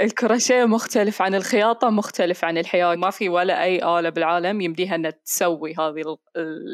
الكروشيه 0.00 0.64
مختلف 0.64 1.22
عن 1.22 1.34
الخياطة 1.34 1.90
مختلف 1.90 2.44
عن 2.44 2.58
الحياكة. 2.58 2.94
ما 2.94 3.10
في 3.10 3.28
ولا 3.28 3.62
أي 3.62 3.98
آلة 3.98 4.08
بالعالم 4.08 4.60
يمديها 4.60 4.94
أنها 4.94 5.10
تسوي 5.10 5.74
هذه 5.78 6.16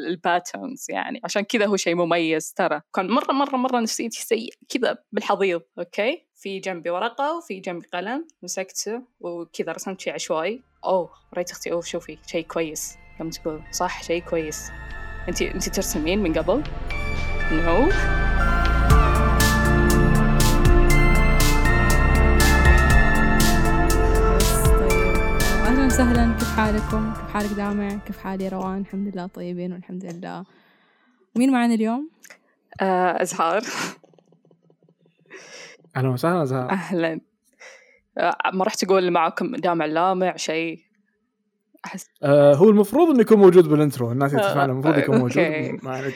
ال 0.07 0.16
patterns 0.16 0.85
يعني. 0.89 1.19
عشان 1.23 1.41
كذا 1.41 1.65
هو 1.65 1.75
شيء 1.75 1.95
مميز 1.95 2.53
ترى. 2.53 2.81
كان 2.95 3.07
مرة 3.07 3.31
مرة 3.31 3.55
مرة 3.55 3.79
نفسيتي 3.79 4.21
سيء. 4.21 4.53
كذا 4.69 4.97
بالحضيض 5.11 5.61
okay؟ 5.79 6.25
في 6.35 6.59
جنبي 6.59 6.89
ورقة 6.89 7.37
وفي 7.37 7.59
جنبي 7.59 7.87
قلم. 7.93 8.27
مسكته 8.43 9.01
وكذا 9.19 9.71
رسمت 9.71 10.01
شيء 10.01 10.13
عشوائي. 10.13 10.63
أوه 10.85 11.09
وريت 11.37 11.51
أختي. 11.51 11.71
أوه 11.71 11.81
شوفي 11.81 12.17
شيء 12.27 12.45
كويس. 12.45 12.97
قامت 13.19 13.35
تقول 13.35 13.61
صح 13.71 14.03
شيء 14.03 14.21
كويس. 14.21 14.71
أنت 15.27 15.41
أنت 15.41 15.69
ترسمين 15.69 16.19
من 16.19 16.33
قبل؟ 16.33 16.63
no. 17.51 17.89
no. 17.89 18.54
وسهلا 25.95 26.33
كيف 26.39 26.55
حالكم؟ 26.55 27.13
كيف 27.13 27.33
حالك 27.33 27.53
دامع؟ 27.53 27.89
كيف 27.89 28.17
حالي 28.17 28.47
روان؟ 28.47 28.81
الحمد 28.81 29.07
لله 29.07 29.27
طيبين 29.27 29.73
والحمد 29.73 30.05
لله. 30.05 30.45
مين 31.35 31.51
معنا 31.51 31.73
اليوم؟ 31.73 32.09
آه، 32.81 33.21
أزهار. 33.21 33.61
أهلا 35.95 36.09
وسهلا 36.09 36.43
أزهار. 36.43 36.69
أهلا. 36.69 37.19
آه، 38.17 38.35
ما 38.53 38.63
راح 38.63 38.73
تقول 38.73 39.11
معكم 39.11 39.55
دامع 39.55 39.85
لامع 39.85 40.35
شيء؟ 40.35 40.79
أحس. 41.85 42.09
آه 42.23 42.53
هو 42.53 42.69
المفروض 42.69 43.09
إنه 43.09 43.21
يكون 43.21 43.37
موجود 43.37 43.67
بالانترو 43.67 44.11
الناس 44.11 44.31
اللي 44.33 44.43
تسمعنا 44.43 44.71
المفروض 44.71 44.97
يكون 44.97 45.17
موجود 45.17 45.43
ما 45.83 46.13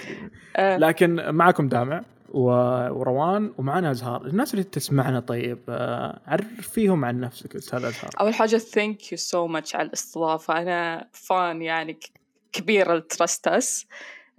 لكن 0.60 1.36
معكم 1.36 1.68
دامع. 1.68 2.04
وروان 2.32 3.54
ومعنا 3.58 3.92
أزهار. 3.92 4.26
الناس 4.26 4.54
اللي 4.54 4.64
تسمعنا 4.64 5.20
طيب 5.20 5.60
آه، 5.70 6.22
عرفيهم 6.28 7.06
عن 7.06 7.20
نفسك 7.20 7.56
أستاذ 7.56 7.86
أزهار. 7.86 8.12
أول 8.20 8.34
حاجة 8.34 8.58
thank 8.58 9.12
you 9.12 9.18
so 9.18 9.48
much 9.48 9.76
على 9.76 9.88
الاستضافة. 9.88 10.58
أنا 10.62 11.10
fan 11.14 11.62
يعني 11.62 12.00
كبير 12.52 12.96
ل 12.96 13.06
Trust 13.06 13.57
Us. 13.57 13.88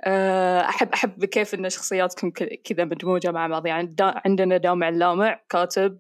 آه، 0.05 0.61
احب 0.61 0.93
أحب 0.93 1.25
كيف 1.25 1.55
إن 1.55 1.71
شخصياتكم 1.71 2.31
كذا 2.65 2.85
مدموجة 2.85 3.31
مع 3.31 3.47
بعض. 3.47 3.67
يعني 3.67 3.87
دا 3.87 4.21
عندنا 4.25 4.57
دامع 4.57 4.89
اللامع 4.89 5.41
كاتب 5.49 5.99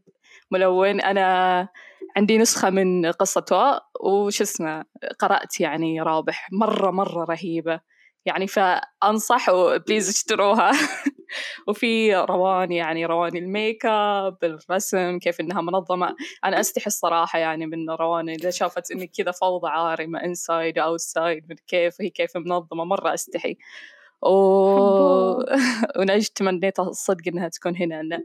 ملون. 0.50 1.00
أنا 1.00 1.68
عندي 2.16 2.38
نسخة 2.38 2.70
من 2.70 3.06
واء 3.50 3.82
وش 4.00 4.40
اسمه 4.40 4.84
قرأت 5.18 5.60
يعني 5.60 6.00
رابح. 6.00 6.48
مره 6.52 6.90
مرة 6.90 7.24
رهيبة. 7.24 7.80
يعني 8.26 8.46
فأنصح 8.46 9.48
و 9.48 9.57
please 9.57 10.08
اشتروها. 10.08 10.72
وفي 11.68 12.14
روان 12.14 12.72
يعني 12.72 13.06
روان 13.06 13.36
الميك 13.36 13.86
أب 13.86 14.38
الرسم 14.42 15.18
كيف 15.18 15.40
إنها 15.40 15.60
منظمة. 15.60 16.16
أنا 16.44 16.60
أستحي 16.60 16.86
الصراحة 16.86 17.38
يعني 17.38 17.66
من 17.66 17.90
روان 17.90 18.28
إذا 18.28 18.50
شافت 18.50 18.90
إني 18.90 19.06
كذا 19.06 19.30
فوضى 19.30 19.68
عارمه 19.68 20.24
inside 20.24 20.78
outside 20.78 21.44
من 21.50 21.56
كيف 21.66 22.00
هي 22.00 22.10
كيف 22.10 22.36
منظمة 22.36 22.84
مرة 22.84 23.14
أستحي. 23.14 23.56
و... 24.22 24.30
ونجد 25.98 26.30
تمنيت 26.36 26.80
الصدق 26.80 27.22
إنها 27.28 27.48
تكون 27.48 27.76
هنا 27.76 28.00
أنا 28.00 28.24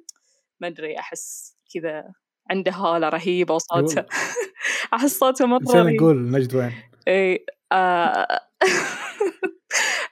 ما 0.59 0.67
أدري 0.67 1.00
أحس 1.00 1.56
كذا 1.73 2.03
عنده 2.50 2.72
هالة 2.72 3.09
رهيبة 3.09 3.53
وصوتها. 3.53 4.06
أحس 4.94 5.20
صوتها 5.20 5.48
مرة 5.48 5.64
رهيب. 5.73 5.95
نقول 5.95 6.31
نجد 6.31 6.56
وين؟ 6.56 6.73
إي 7.08 7.45
آه. 7.72 8.39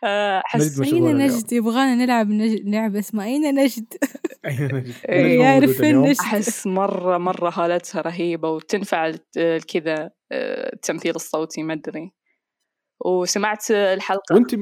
احس 0.04 0.80
اين 0.80 1.18
نجد 1.18 1.54
يبغانا 1.54 1.96
نلعب 1.96 2.30
نج... 2.30 2.62
لعبة 2.66 3.00
اسمها 3.00 3.26
أين 3.26 3.56
نجد؟ 3.56 3.94
أين 4.46 4.76
نجد؟ 4.76 4.94
يعرف 5.42 5.78
فين 5.78 6.02
نجد 6.02 6.20
أحس 6.20 6.68
مرة 6.68 7.18
مرة 7.18 7.50
حالتها 7.50 8.02
رهيبة 8.02 8.50
وتنفع 8.50 9.12
كذا 9.68 10.12
آه، 10.32 10.74
التمثيل 10.74 11.16
الصوتي 11.16 11.64
ما 11.64 11.74
أدري. 11.74 12.12
وسمعت 13.06 13.72
الحلقة. 13.72 14.36
وأنت 14.36 14.56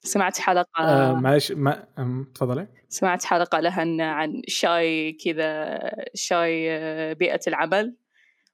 سمعت 0.00 0.38
حلقة. 0.38 0.66
آه 0.80 1.12
معلش 1.12 1.52
ما 1.52 1.86
تفضلي. 2.34 2.68
سمعت 2.88 3.24
حلقة 3.24 3.60
لها 3.60 4.04
عن 4.04 4.42
شاي 4.46 5.12
كذا 5.12 5.78
شاي 6.14 6.70
آه، 6.70 7.12
بيئة 7.12 7.40
العمل. 7.48 7.96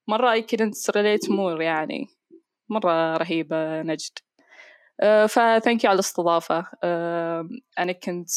مرة 0.09 0.41
I 0.41 0.43
couldn't 0.43 0.93
relate 0.97 1.29
more 1.29 1.61
يعني. 1.61 2.07
مرة 2.69 3.17
رهيبة 3.17 3.83
نجد. 3.83 4.19
آه، 4.19 4.34
فثانك 5.03 5.85
يو 5.85 5.91
على 5.91 5.95
الاستضافة. 5.95 6.67
آه، 6.85 7.49
أنا 7.79 7.93
كنت 7.93 8.31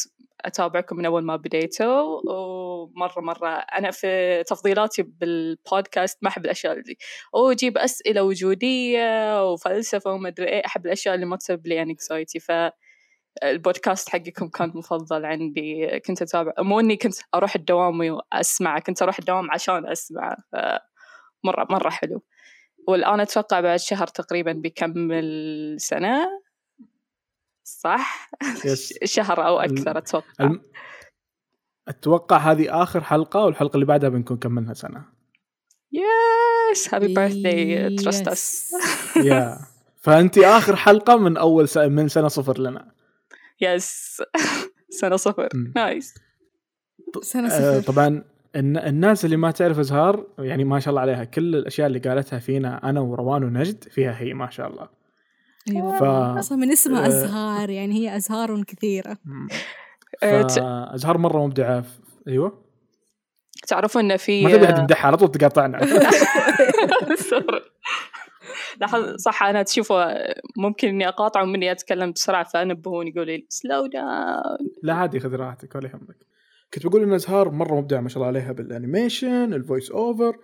أتابعكم 0.45 0.95
من 0.95 1.05
أول 1.05 1.23
ما 1.23 1.35
بديتوا 1.35 2.21
ومرة 2.31 3.21
مرة 3.21 3.49
أنا 3.49 3.91
في 3.91 4.43
تفضيلاتي 4.43 5.03
بالبودكاست 5.03 6.17
ما 6.21 6.29
أحب 6.29 6.45
الأشياء 6.45 6.73
اللي 6.73 6.95
أو 7.35 7.51
أجيب 7.51 7.77
أسئلة 7.77 8.23
وجودية 8.23 9.51
وفلسفة 9.51 10.11
وما 10.11 10.29
أدري 10.29 10.47
إيه 10.47 10.61
أحب 10.65 10.85
الأشياء 10.85 11.15
اللي 11.15 11.25
ما 11.25 11.37
تسبب 11.37 11.67
لي 11.67 11.81
انكزايتي 11.81 12.39
ف 12.39 12.51
البودكاست 13.43 14.09
حقكم 14.09 14.47
كان 14.49 14.71
مفضل 14.75 15.25
عندي. 15.25 15.99
كنت 15.99 16.21
أتابع 16.21 16.53
مو 16.59 16.79
إني 16.79 16.97
كنت 16.97 17.15
أروح 17.35 17.55
الدوام 17.55 17.99
وأسمع 18.01 18.79
كنت 18.79 19.01
أروح 19.01 19.19
الدوام 19.19 19.51
عشان 19.51 19.87
أسمع. 19.87 20.35
مرة 21.43 21.67
مرة 21.69 21.89
حلو. 21.89 22.23
والآن 22.87 23.19
أتوقع 23.19 23.59
بعد 23.61 23.79
شهر 23.79 24.07
تقريبا 24.07 24.51
بيكمل 24.51 25.75
سنة 25.79 26.27
صح؟ 27.67 28.29
yes. 28.65 28.93
شهر 29.15 29.47
أو 29.47 29.59
أكثر 29.59 29.97
أتوقع. 29.97 30.25
الم... 30.39 30.61
أتوقع 31.87 32.37
هذه 32.37 32.83
آخر 32.83 33.03
حلقة 33.03 33.45
والحلقة 33.45 33.75
اللي 33.75 33.85
بعدها 33.85 34.09
بنكون 34.09 34.37
كملنا 34.37 34.73
سنة. 34.73 35.05
yes 35.91 36.93
happy 36.93 37.13
birthday 37.13 37.95
Trust 37.95 38.27
Us 38.27 38.71
yeah. 39.23 39.57
فأنت 40.01 40.37
آخر 40.37 40.75
حلقة 40.75 41.17
من 41.17 41.37
أول 41.37 41.67
سنة 41.67 41.87
من 41.87 42.07
سنة 42.07 42.27
صفر 42.27 42.59
لنا. 42.59 42.91
yes. 43.61 44.21
سنة 45.01 45.15
صفر. 45.15 45.49
nice. 45.75 46.13
سنة 47.21 47.47
آه، 47.47 47.79
صفر. 47.79 47.93
طبعا 47.93 48.23
الناس 48.55 49.25
اللي 49.25 49.37
ما 49.37 49.51
تعرف 49.51 49.79
أزهار 49.79 50.27
يعني 50.39 50.63
ما 50.63 50.79
شاء 50.79 50.89
الله 50.89 51.01
عليها 51.01 51.23
كل 51.23 51.55
الأشياء 51.55 51.87
اللي 51.87 51.99
قالتها 51.99 52.39
فينا 52.39 52.89
أنا 52.89 52.99
وروان 52.99 53.43
ونجد 53.43 53.83
فيها 53.83 54.19
هي 54.19 54.33
ما 54.33 54.49
شاء 54.49 54.67
الله. 54.67 54.96
أيوه. 55.69 55.99
ف... 55.99 56.03
أصلا 56.39 56.57
من 56.57 56.71
اسمها 56.71 57.05
آه، 57.05 57.07
أزهار 57.07 57.69
يعني 57.69 57.93
هي 57.93 58.15
أزهار 58.15 58.63
كثيرة. 58.63 59.17
آه، 60.23 60.95
أزهار 60.95 61.17
مرة 61.17 61.45
مبدعة. 61.45 61.83
أيوه. 62.27 62.67
تعرفون 63.67 64.03
انه 64.03 64.17
في 64.17 64.43
ما 64.43 64.51
تبي 64.51 64.65
أحد 64.65 64.77
يمدحها 64.77 65.07
على 65.07 65.17
طول 65.17 65.31
تقاطعنا 65.31 65.77
لاحظ 68.81 69.15
صح 69.15 69.43
أنا 69.43 69.63
تشوفوا 69.63 70.05
ممكن 70.57 70.87
إني 70.87 71.07
أقاطع 71.07 71.41
ومني 71.41 71.71
أتكلم 71.71 72.11
بسرعة 72.11 72.43
فأنبهوني 72.43 73.09
يقولوا 73.09 73.25
لي 73.25 73.45
slow 73.49 73.85
down 73.85 74.69
لا 74.83 74.93
عادي 74.93 75.19
خذ 75.19 75.35
راحتك 75.35 75.75
ولا 75.75 75.87
يهمك 75.87 76.27
كنت 76.73 76.87
بقول 76.87 77.03
إن 77.03 77.13
أزهار 77.13 77.49
مرة 77.51 77.75
مبدعة 77.75 78.01
ما 78.01 78.09
شاء 78.09 78.17
الله 78.17 78.27
عليها 78.27 78.51
بال 78.51 78.70
animation 78.70 79.53
ال 79.53 79.60
voice 79.60 79.91
over 79.91 80.37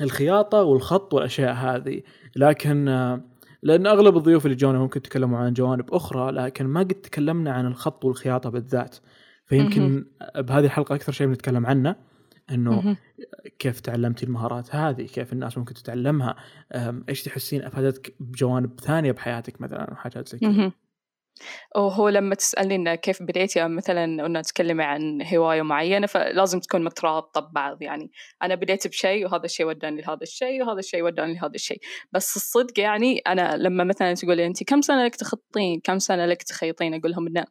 الخياطة 0.00 0.62
والخط 0.62 1.14
والأشياء 1.14 1.52
هذه. 1.52 2.02
لكن 2.36 2.88
لأن 3.62 3.86
أغلب 3.86 4.16
الضيوف 4.16 4.46
اللي 4.46 4.56
جونا 4.56 4.78
ممكن 4.78 5.02
تكلموا 5.02 5.38
عن 5.38 5.52
جوانب 5.52 5.94
أخرى 5.94 6.32
لكن 6.32 6.66
ما 6.66 6.80
قد 6.80 6.94
تكلمنا 6.94 7.52
عن 7.52 7.66
الخط 7.66 8.04
والخياطة 8.04 8.50
بالذات. 8.50 8.96
فيمكن 9.46 10.04
بهذه 10.36 10.64
الحلقة 10.64 10.94
أكثر 10.94 11.12
شيء 11.12 11.26
بنتكلم 11.26 11.66
عنه 11.66 11.96
إنه 12.50 12.84
كيف 13.58 13.80
تعلمتي 13.80 14.26
المهارات 14.26 14.74
هذه 14.74 15.02
كيف 15.06 15.32
الناس 15.32 15.58
ممكن 15.58 15.74
تتعلمها 15.74 16.36
إيش 17.08 17.22
تحسين 17.22 17.62
أفادتك 17.62 18.14
بجوانب 18.20 18.80
ثانية 18.80 19.12
بحياتك 19.12 19.60
مثلا 19.60 19.92
وحاجات 19.92 20.28
زي 20.28 20.38
كذا. 20.38 20.72
وهو 21.76 22.08
لما 22.08 22.34
تسألني 22.34 22.78
مثلا 22.78 23.14
بديتي 23.20 23.68
مثلا 23.68 24.04
أن 24.26 24.42
تتكلمي 24.42 24.84
عن 24.84 25.22
هواية 25.34 25.62
معينة 25.62 26.06
فلازم 26.06 26.60
تكون 26.60 26.84
مترابطة 26.84 27.40
ببعض 27.40 27.82
يعني 27.82 28.10
أنا 28.42 28.54
بديت 28.54 28.86
بشيء 28.86 29.26
وهذا 29.26 29.44
الشيء 29.44 29.66
وداني 29.66 30.00
لهذا 30.00 30.22
الشيء 30.22 30.62
وهذا 30.62 30.78
الشيء 30.78 31.02
وداني 31.02 31.34
لهذا 31.34 31.54
الشيء. 31.54 31.80
بس 32.12 32.36
الصدق 32.36 32.80
يعني 32.80 33.18
أنا 33.18 33.56
لما 33.56 33.84
مثلا 33.84 34.14
تقولي 34.14 34.46
أنت 34.46 34.62
كم 34.62 34.80
سنة 34.80 35.04
لك 35.04 35.16
تخطين؟ 35.16 35.80
كم 35.84 35.98
سنة 35.98 36.26
لك 36.26 36.42
تخيطين؟ 36.42 36.94
أقول 36.94 37.10
لهم 37.10 37.26
إنه 37.26 37.44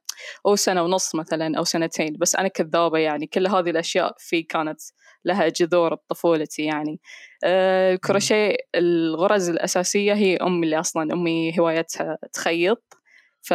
أو 0.45 0.55
سنة 0.55 0.83
ونص 0.83 1.15
مثلا 1.15 1.57
أو 1.57 1.63
سنتين. 1.63 2.17
بس 2.19 2.35
أنا 2.35 2.47
كذابة 2.47 2.97
يعني. 2.97 3.27
كل 3.27 3.47
هذه 3.47 3.69
الأشياء 3.69 4.15
في 4.17 4.43
كانت 4.43 4.81
لها 5.25 5.47
جذور 5.47 5.95
بطفولتي 5.95 6.63
يعني. 6.63 6.99
آه، 7.43 7.93
الكروشيه 7.93 8.55
الغرز 8.75 9.49
الأساسية 9.49 10.13
هي 10.13 10.37
أمي 10.37 10.65
اللي 10.65 10.79
أصلا 10.79 11.13
أمي 11.13 11.59
هوايتها 11.59 12.17
تخيط. 12.33 13.00
ف 13.41 13.53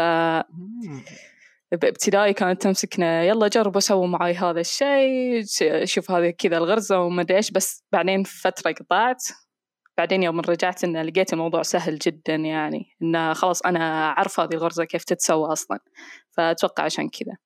بابتدائي 1.72 2.32
كانت 2.32 2.62
تمسكنا 2.62 3.24
يلا 3.24 3.48
جربوا 3.48 3.80
سووا 3.80 4.06
معي 4.06 4.34
هذا 4.34 4.60
الشيء 4.60 5.44
شوف 5.84 6.10
هذه 6.10 6.30
كذا 6.30 6.56
الغرزة 6.56 7.00
وما 7.00 7.22
أدري 7.22 7.36
إيش. 7.36 7.50
بس 7.50 7.84
بعدين 7.92 8.22
فترة 8.22 8.72
قطعت. 8.72 9.24
بعدين 9.98 10.22
يوم 10.22 10.40
رجعت 10.40 10.84
انه 10.84 11.02
لقيت 11.02 11.32
الموضوع 11.32 11.62
سهل 11.62 11.98
جدا 11.98 12.34
يعني 12.34 12.96
انه 13.02 13.32
خلاص 13.32 13.62
أنا 13.62 14.08
اعرف 14.08 14.40
هذه 14.40 14.54
الغرزة 14.54 14.84
كيف 14.84 15.04
تتسوى 15.04 15.52
أصلا. 15.52 15.78
فأتوقع 16.30 16.84
عشان 16.84 17.08
كذا. 17.08 17.36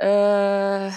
أه 0.00 0.92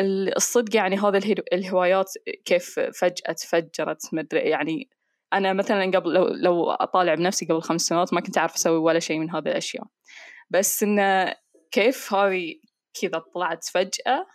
الصدق 0.00 0.76
يعني 0.76 0.98
هذا 0.98 1.18
الهوايات 1.52 2.12
كيف 2.44 2.80
فجأة 2.80 3.32
تفجرت 3.32 4.14
مدري 4.14 4.40
يعني 4.40 4.88
أنا 5.36 5.52
مثلا 5.52 5.84
قبل 5.84 6.12
لو, 6.12 6.26
لو 6.28 6.70
أطالع 6.70 7.14
بنفسي 7.14 7.46
قبل 7.46 7.62
خمس 7.62 7.82
سنوات 7.82 8.14
ما 8.14 8.20
كنت 8.20 8.38
أعرف 8.38 8.54
أسوي 8.54 8.76
ولا 8.76 8.98
شيء 8.98 9.18
من 9.18 9.30
هذه 9.30 9.48
الأشياء. 9.48 9.84
بس 10.50 10.82
إنه 10.82 11.34
كيف 11.70 12.14
هذه 12.14 12.54
كذا 13.00 13.22
طلعت 13.34 13.64
فجأة 13.64 14.26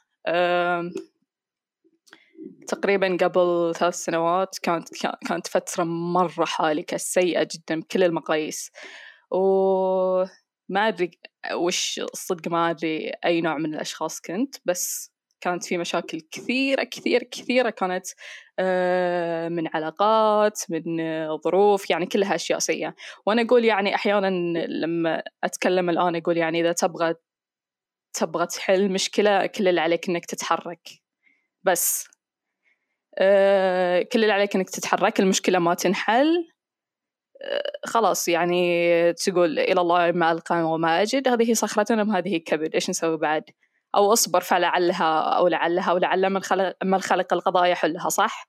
تقريبا 2.67 3.17
قبل 3.21 3.73
ثلاث 3.75 3.95
سنوات 3.95 4.57
كانت 4.61 4.87
كانت 5.27 5.47
فترة 5.47 5.83
مرة 5.83 6.45
حالكة 6.45 6.97
سيئة 6.97 7.47
جدا 7.55 7.79
بكل 7.79 8.03
المقاييس. 8.03 8.71
وما 9.31 10.27
أدري 10.87 11.11
وش 11.53 11.99
الصدق 12.13 12.51
ما 12.51 12.69
أدري 12.69 13.11
أي 13.25 13.41
نوع 13.41 13.57
من 13.57 13.73
الأشخاص 13.73 14.21
كنت 14.21 14.55
بس 14.65 15.10
كانت 15.41 15.65
في 15.65 15.77
مشاكل 15.77 16.21
كثيرة 16.31 16.83
كثيرة 16.83 17.23
كثيرة 17.31 17.69
كانت 17.69 18.05
آه، 18.59 19.49
من 19.49 19.67
علاقات 19.73 20.59
من 20.69 20.83
ظروف 21.37 21.89
يعني 21.89 22.05
كلها 22.05 22.35
أشياء 22.35 22.59
سيئة. 22.59 22.95
وأنا 23.25 23.41
أقول 23.41 23.65
يعني 23.65 23.95
أحيانا 23.95 24.27
لما 24.67 25.23
أتكلم 25.43 25.89
الآن 25.89 26.15
أقول 26.15 26.37
يعني 26.37 26.61
إذا 26.61 26.71
تبغى 26.71 27.15
تبغى 28.13 28.45
تحل 28.47 28.91
مشكلة 28.91 29.45
كل 29.45 29.67
اللي 29.67 29.81
عليك 29.81 30.09
إنك 30.09 30.25
تتحرك. 30.25 30.89
بس 31.63 32.07
آه، 33.19 34.01
كل 34.01 34.21
اللي 34.23 34.33
عليك 34.33 34.55
إنك 34.55 34.69
تتحرك 34.69 35.19
المشكلة 35.19 35.59
ما 35.59 35.73
تنحل 35.73 36.47
آه، 37.41 37.71
خلاص 37.85 38.27
يعني 38.27 39.13
تقول 39.13 39.59
إلى 39.59 39.81
الله 39.81 40.11
ما 40.11 40.31
ألقى 40.31 40.63
وما 40.63 41.01
أجد. 41.01 41.27
هذه 41.27 41.53
صخرة 41.53 42.01
أم 42.01 42.11
هذه 42.11 42.37
كبد. 42.37 42.73
إيش 42.75 42.89
نسوي 42.89 43.17
بعد؟ 43.17 43.43
أو 43.95 44.13
أصبر 44.13 44.41
فلعلها 44.41 45.19
أو 45.19 45.47
لعلها 45.47 45.93
ولعل 45.93 46.29
من 46.29 46.43
خلق, 46.43 46.75
من 46.83 47.01
خلق 47.01 47.33
القضاء 47.33 47.65
يحلها 47.65 48.09
صح؟ 48.09 48.47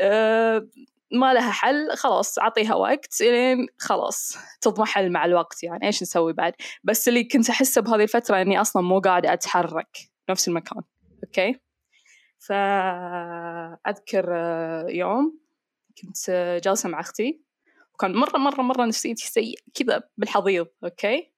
أه 0.00 0.68
ما 1.12 1.34
لها 1.34 1.50
حل 1.50 1.96
خلاص 1.96 2.38
أعطيها 2.38 2.74
وقت 2.74 3.20
لين 3.20 3.66
خلاص 3.78 4.38
تضمحل 4.60 5.12
مع 5.12 5.24
الوقت 5.24 5.62
يعني 5.62 5.86
إيش 5.86 6.02
نسوي 6.02 6.32
بعد؟ 6.32 6.52
بس 6.84 7.08
اللي 7.08 7.24
كنت 7.24 7.50
أحسه 7.50 7.80
بهذه 7.80 8.02
الفترة 8.02 8.42
إني 8.42 8.60
أصلا 8.60 8.82
مو 8.82 9.00
قاعدة 9.00 9.32
أتحرك 9.32 9.98
نفس 10.30 10.48
المكان 10.48 10.82
okay؟ 11.24 11.60
فأذكر 12.38 14.26
آه، 14.30 14.86
يوم 14.88 15.38
كنت 16.02 16.30
جالسة 16.64 16.88
مع 16.88 17.00
أختي 17.00 17.40
وكان 17.94 18.12
مرة 18.12 18.38
مرة 18.38 18.62
مرة 18.62 18.84
نفسيتي 18.84 19.26
سيئة 19.26 19.62
كذا 19.74 20.02
بالحضيض 20.16 20.66
okay؟ 20.84 21.31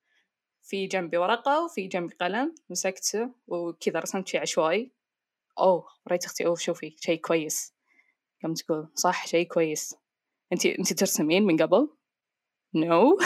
في 0.64 0.86
جنبي 0.86 1.16
ورقة 1.16 1.64
وفي 1.64 1.86
جنبي 1.86 2.14
قلم 2.20 2.54
مسكته 2.70 3.30
وكذا 3.46 4.00
رسمت 4.00 4.28
شيء 4.28 4.40
عشوائي. 4.40 4.92
أوه 5.58 5.86
وريت 6.08 6.24
أختي 6.24 6.46
أوه 6.46 6.56
شوفي 6.56 6.96
شيء 7.00 7.20
كويس. 7.20 7.74
قامت 8.42 8.58
تقول 8.58 8.88
صح 8.94 9.26
شيء 9.26 9.46
كويس. 9.46 9.94
أنتي 10.52 10.78
أنتي 10.78 10.94
ترسمين 10.94 11.42
من 11.42 11.62
قبل؟ 11.62 11.88
no 12.74 13.18
no. 13.18 13.24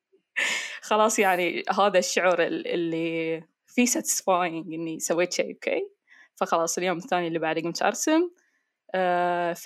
خلاص 0.88 1.18
يعني 1.18 1.62
هذا 1.78 1.98
الشعور 1.98 2.42
اللي 2.42 3.42
في 3.66 3.86
satisfying 3.86 4.74
إني 4.74 4.98
سويت 4.98 5.32
شيء 5.32 5.52
okay؟ 5.54 5.90
فخلاص 6.34 6.78
اليوم 6.78 6.98
الثاني 6.98 7.28
اللي 7.28 7.38
بعده 7.38 7.60
قمت 7.60 7.82
أرسم. 7.82 8.30
آه 8.94 9.56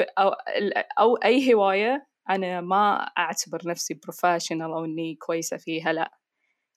أو 0.98 1.16
أي 1.16 1.54
هواية 1.54 2.06
أنا 2.30 2.60
ما 2.60 2.96
أعتبر 3.18 3.60
نفسي 3.66 3.94
professional 3.94 4.72
أو 4.72 4.84
إني 4.84 5.14
كويسة 5.14 5.56
فيها 5.56 5.92
لأ. 5.92 6.18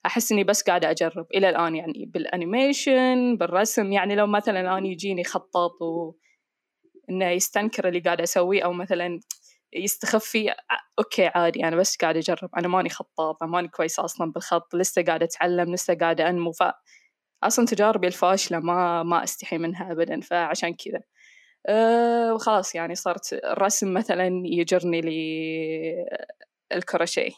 أحس 0.06 0.32
إني 0.32 0.44
بس 0.44 0.62
قاعدة 0.62 0.90
أجرب 0.90 1.26
إلى 1.34 1.48
الآن 1.48 1.76
يعني 1.76 2.06
بال 2.14 2.36
animation 2.36 3.36
بالرسم. 3.36 3.92
يعني 3.92 4.14
لو 4.14 4.26
مثلا 4.26 4.60
أنا 4.60 4.86
يجيني 4.86 5.24
خطاط 5.24 5.82
و 5.82 6.12
إنه 7.10 7.30
يستنكر 7.30 7.88
اللي 7.88 8.00
قاعدة 8.00 8.24
أسويه 8.24 8.64
أو 8.64 8.72
مثلا 8.72 9.20
يستخف 9.72 10.24
فيه 10.24 10.56
okay 10.98 11.26
عادي 11.26 11.64
أنا 11.68 11.76
بس 11.76 11.96
قاعدة 11.96 12.18
أجرب. 12.20 12.50
أنا 12.58 12.68
ماني 12.68 12.88
خطاطة 12.88 13.46
ماني 13.46 13.68
كويسة 13.68 14.04
أصلا 14.04 14.32
بالخط 14.32 14.74
لسه 14.74 15.02
قاعدة 15.04 15.24
أتعلم 15.26 15.74
لسه 15.74 15.94
قاعدة 15.94 16.28
أنمو. 16.30 16.52
ف 16.52 16.62
أصلا 17.44 17.66
تجاربي 17.66 18.06
الفاشلة 18.06 18.58
ما 18.60 19.02
ما 19.02 19.24
أستحي 19.24 19.58
منها 19.58 19.92
أبدا 19.92 20.20
فعشان 20.20 20.74
كذا. 20.74 21.00
أه 21.68 22.34
وخلاص 22.34 22.74
يعني 22.74 22.94
صرت 22.94 23.32
الرسم 23.32 23.94
مثلا 23.94 24.42
يجرني 24.46 25.00
لي 25.00 26.06
الكروشيه. 26.72 27.30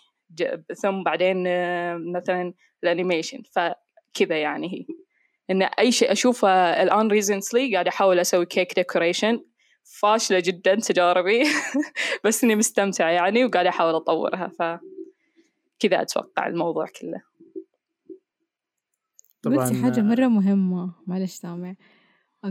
ثم 0.82 1.02
بعدين 1.02 1.44
آه، 1.46 1.96
مثلا 1.96 2.54
ال 2.84 2.90
animation 2.90 3.42
فكذا 3.42 4.38
يعني 4.38 4.66
هي. 4.74 4.86
إن 5.50 5.62
أي 5.62 5.92
شيء 5.92 6.12
أشوفه 6.12 6.48
الآن 6.82 7.08
recently 7.08 7.72
قاعد 7.72 7.88
أحاول 7.88 8.18
أسوي 8.18 8.46
cake 8.46 8.74
decoration 8.74 9.40
فاشلة 10.00 10.42
جدا 10.44 10.74
تجاربي 10.74 11.42
بس 12.24 12.44
إني 12.44 12.56
مستمتعة 12.56 13.10
يعني 13.10 13.44
وقاعده 13.44 13.68
أحاول 13.68 13.94
أطورها 13.94 14.48
ف 14.48 14.62
كذا 15.78 16.02
أتوقع 16.02 16.46
الموضوع 16.46 16.86
كله. 17.00 17.22
طبعا 19.42 19.56
قلتي 19.56 19.82
حاجة 19.82 20.00
مرة 20.00 20.26
مهمة 20.26 20.94
معلش 21.06 21.32
سامع. 21.32 21.74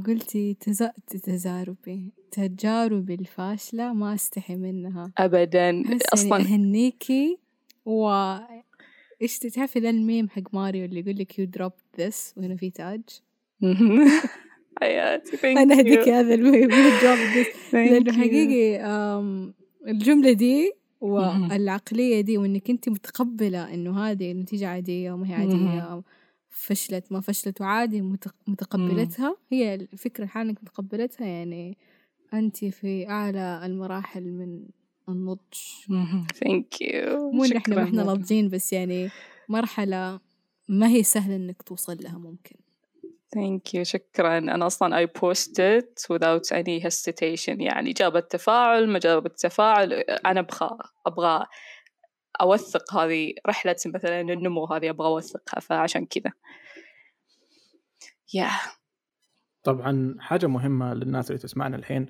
قلتي 0.08 0.54
تز... 0.54 0.84
تجاربي 1.24 2.14
تجاربي 2.32 3.14
الفاشلة 3.14 3.94
ما 3.94 4.14
أستحي 4.14 4.56
منها. 4.56 5.12
أبدا 5.18 5.84
أصلا 6.14 6.42
أهنيكي 6.42 7.43
و 7.86 8.10
إيش 9.22 9.40
تعرفي 9.40 9.80
ذا 9.80 9.90
الميم 9.90 10.30
حق 10.30 10.42
ماريو 10.54 10.86
اللي 10.86 11.00
يقول 11.00 11.18
لك 11.18 11.40
you 11.40 11.46
dropped 11.46 11.72
this 12.00 12.34
وهنا 12.38 12.56
في 12.56 12.70
تاج 12.70 13.02
حياتي 14.82 15.52
أنا 15.62 15.80
هديك 15.80 16.10
هذا 16.10 16.34
ال 16.34 16.41
meme 16.41 16.72
you 16.72 17.00
dropped 17.02 17.18
this 17.38 17.74
لأنه 17.74 18.12
حقيقي 18.14 18.80
الجملة 19.88 20.32
دي 20.32 20.72
والعقلية 21.02 22.22
دي 22.22 22.38
وإنك 22.38 22.70
أنت 22.70 22.90
متقبلة 22.90 23.74
إنه 23.74 24.00
هذه 24.00 24.34
نتيجة 24.34 24.68
عادية 24.68 25.12
وما 25.12 25.30
هي 25.30 25.34
عادية 25.34 26.04
فشلت 26.50 27.12
ما 27.12 27.22
فشلت 27.22 27.62
وعادي 27.62 28.02
متقبلتها. 28.48 29.38
هي 29.52 29.76
الفكرة 29.76 30.26
حالك 30.26 30.58
متقبلتها 30.64 31.28
يعني 31.28 31.78
أنت 32.34 32.66
في 32.66 33.10
أعلى 33.10 33.62
المراحل 33.66 34.32
من 34.32 34.64
النضج 35.10 35.54
thank 36.34 36.82
you 36.82 37.32
مو 37.32 37.46
إن 37.46 37.58
إحنا 37.58 37.76
ما 37.76 37.84
إحنا 37.84 38.04
ناضجين 38.04 38.50
بس 38.50 38.74
يعني 38.74 39.10
مرحلة 39.50 40.20
ما 40.70 40.88
هي 40.88 41.04
سهلة 41.04 41.36
إنك 41.36 41.62
توصل 41.62 41.98
لها 42.02 42.18
ممكن. 42.18 42.56
thank 43.34 43.74
you 43.74 43.84
شكرا. 43.84 44.38
أنا 44.38 44.68
أصلا 44.68 44.98
I 44.98 45.08
posted 45.08 45.86
without 46.14 46.56
any 46.56 46.84
hesitation. 46.84 47.62
يعني 47.62 47.92
جابت 47.92 48.32
تفاعل 48.32 48.88
ما 48.88 49.00
جابت 49.00 49.40
تفاعل 49.40 49.94
أنا 49.94 50.40
أبغى 50.40 50.78
أبغى 51.08 51.46
أوثق 52.42 52.94
هذه 52.94 53.34
رحلة 53.48 53.76
مثلا 53.86 54.22
النمو 54.22 54.66
هذه 54.66 54.90
أبغى 54.90 55.08
أوثقها 55.08 55.60
فعشان 55.60 56.06
كذا. 56.06 56.32
yeah 58.34 58.48
yeah. 58.48 58.84
طبعا 59.64 60.16
حاجة 60.20 60.48
مهمة 60.48 60.94
للناس 60.94 61.32
اللي 61.32 61.42
تسمعنا 61.42 61.78
الحين 61.78 62.10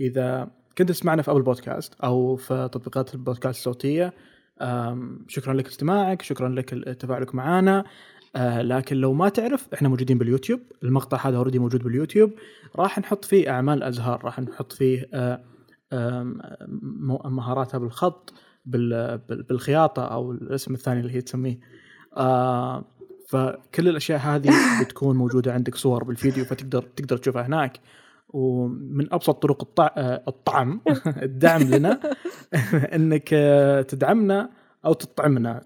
إذا 0.00 0.50
كنت 0.78 0.88
تسمعنا 0.88 1.22
في 1.22 1.30
أبل 1.30 1.42
بودكاست 1.42 1.94
أو 1.94 2.36
في 2.36 2.68
تطبيقات 2.72 3.14
البودكاست 3.14 3.58
الصوتية. 3.58 4.12
شكرا 5.28 5.54
لك 5.54 5.66
استماعك 5.66 6.22
شكرا 6.22 6.48
لك 6.48 6.70
تفاعلك 7.00 7.34
معنا. 7.34 7.84
آه 8.36 8.62
لكن 8.62 8.96
لو 8.96 9.12
ما 9.12 9.28
تعرف 9.28 9.68
إحنا 9.74 9.88
موجودين 9.88 10.18
باليوتيوب. 10.18 10.60
المقطع 10.82 11.28
هذا 11.28 11.36
already 11.36 11.58
موجود 11.58 11.82
باليوتيوب. 11.82 12.30
راح 12.76 12.98
نحط 12.98 13.24
فيه 13.24 13.50
أعمال 13.50 13.82
أزهار 13.82 14.24
راح 14.24 14.40
نحط 14.40 14.72
فيه 14.72 15.08
آه 15.14 15.40
مهاراتها 17.24 17.78
بالخط 17.78 18.34
بالخياطة 18.64 20.02
أو 20.02 20.32
الاسم 20.32 20.74
الثاني 20.74 21.00
اللي 21.00 21.12
هي 21.12 21.20
تسميه. 21.20 21.60
آه 22.16 22.84
فكل 23.28 23.88
الأشياء 23.88 24.18
هذه 24.18 24.50
بتكون 24.82 25.16
موجودة 25.16 25.52
عندك 25.52 25.74
صور 25.74 26.04
بالفيديو 26.04 26.44
فتقدر 26.44 26.82
تقدر 26.82 27.16
تشوفها 27.16 27.46
هناك. 27.46 27.80
ومن 28.34 29.12
أبسط 29.12 29.42
طرق 29.42 29.62
الطع... 29.62 29.90
الطعم 30.28 30.80
الدعم 31.22 31.62
لنا 31.62 32.00
إنك 32.96 33.28
تدعمنا 33.88 34.50
أو 34.84 34.92
تطعمنا. 34.92 35.62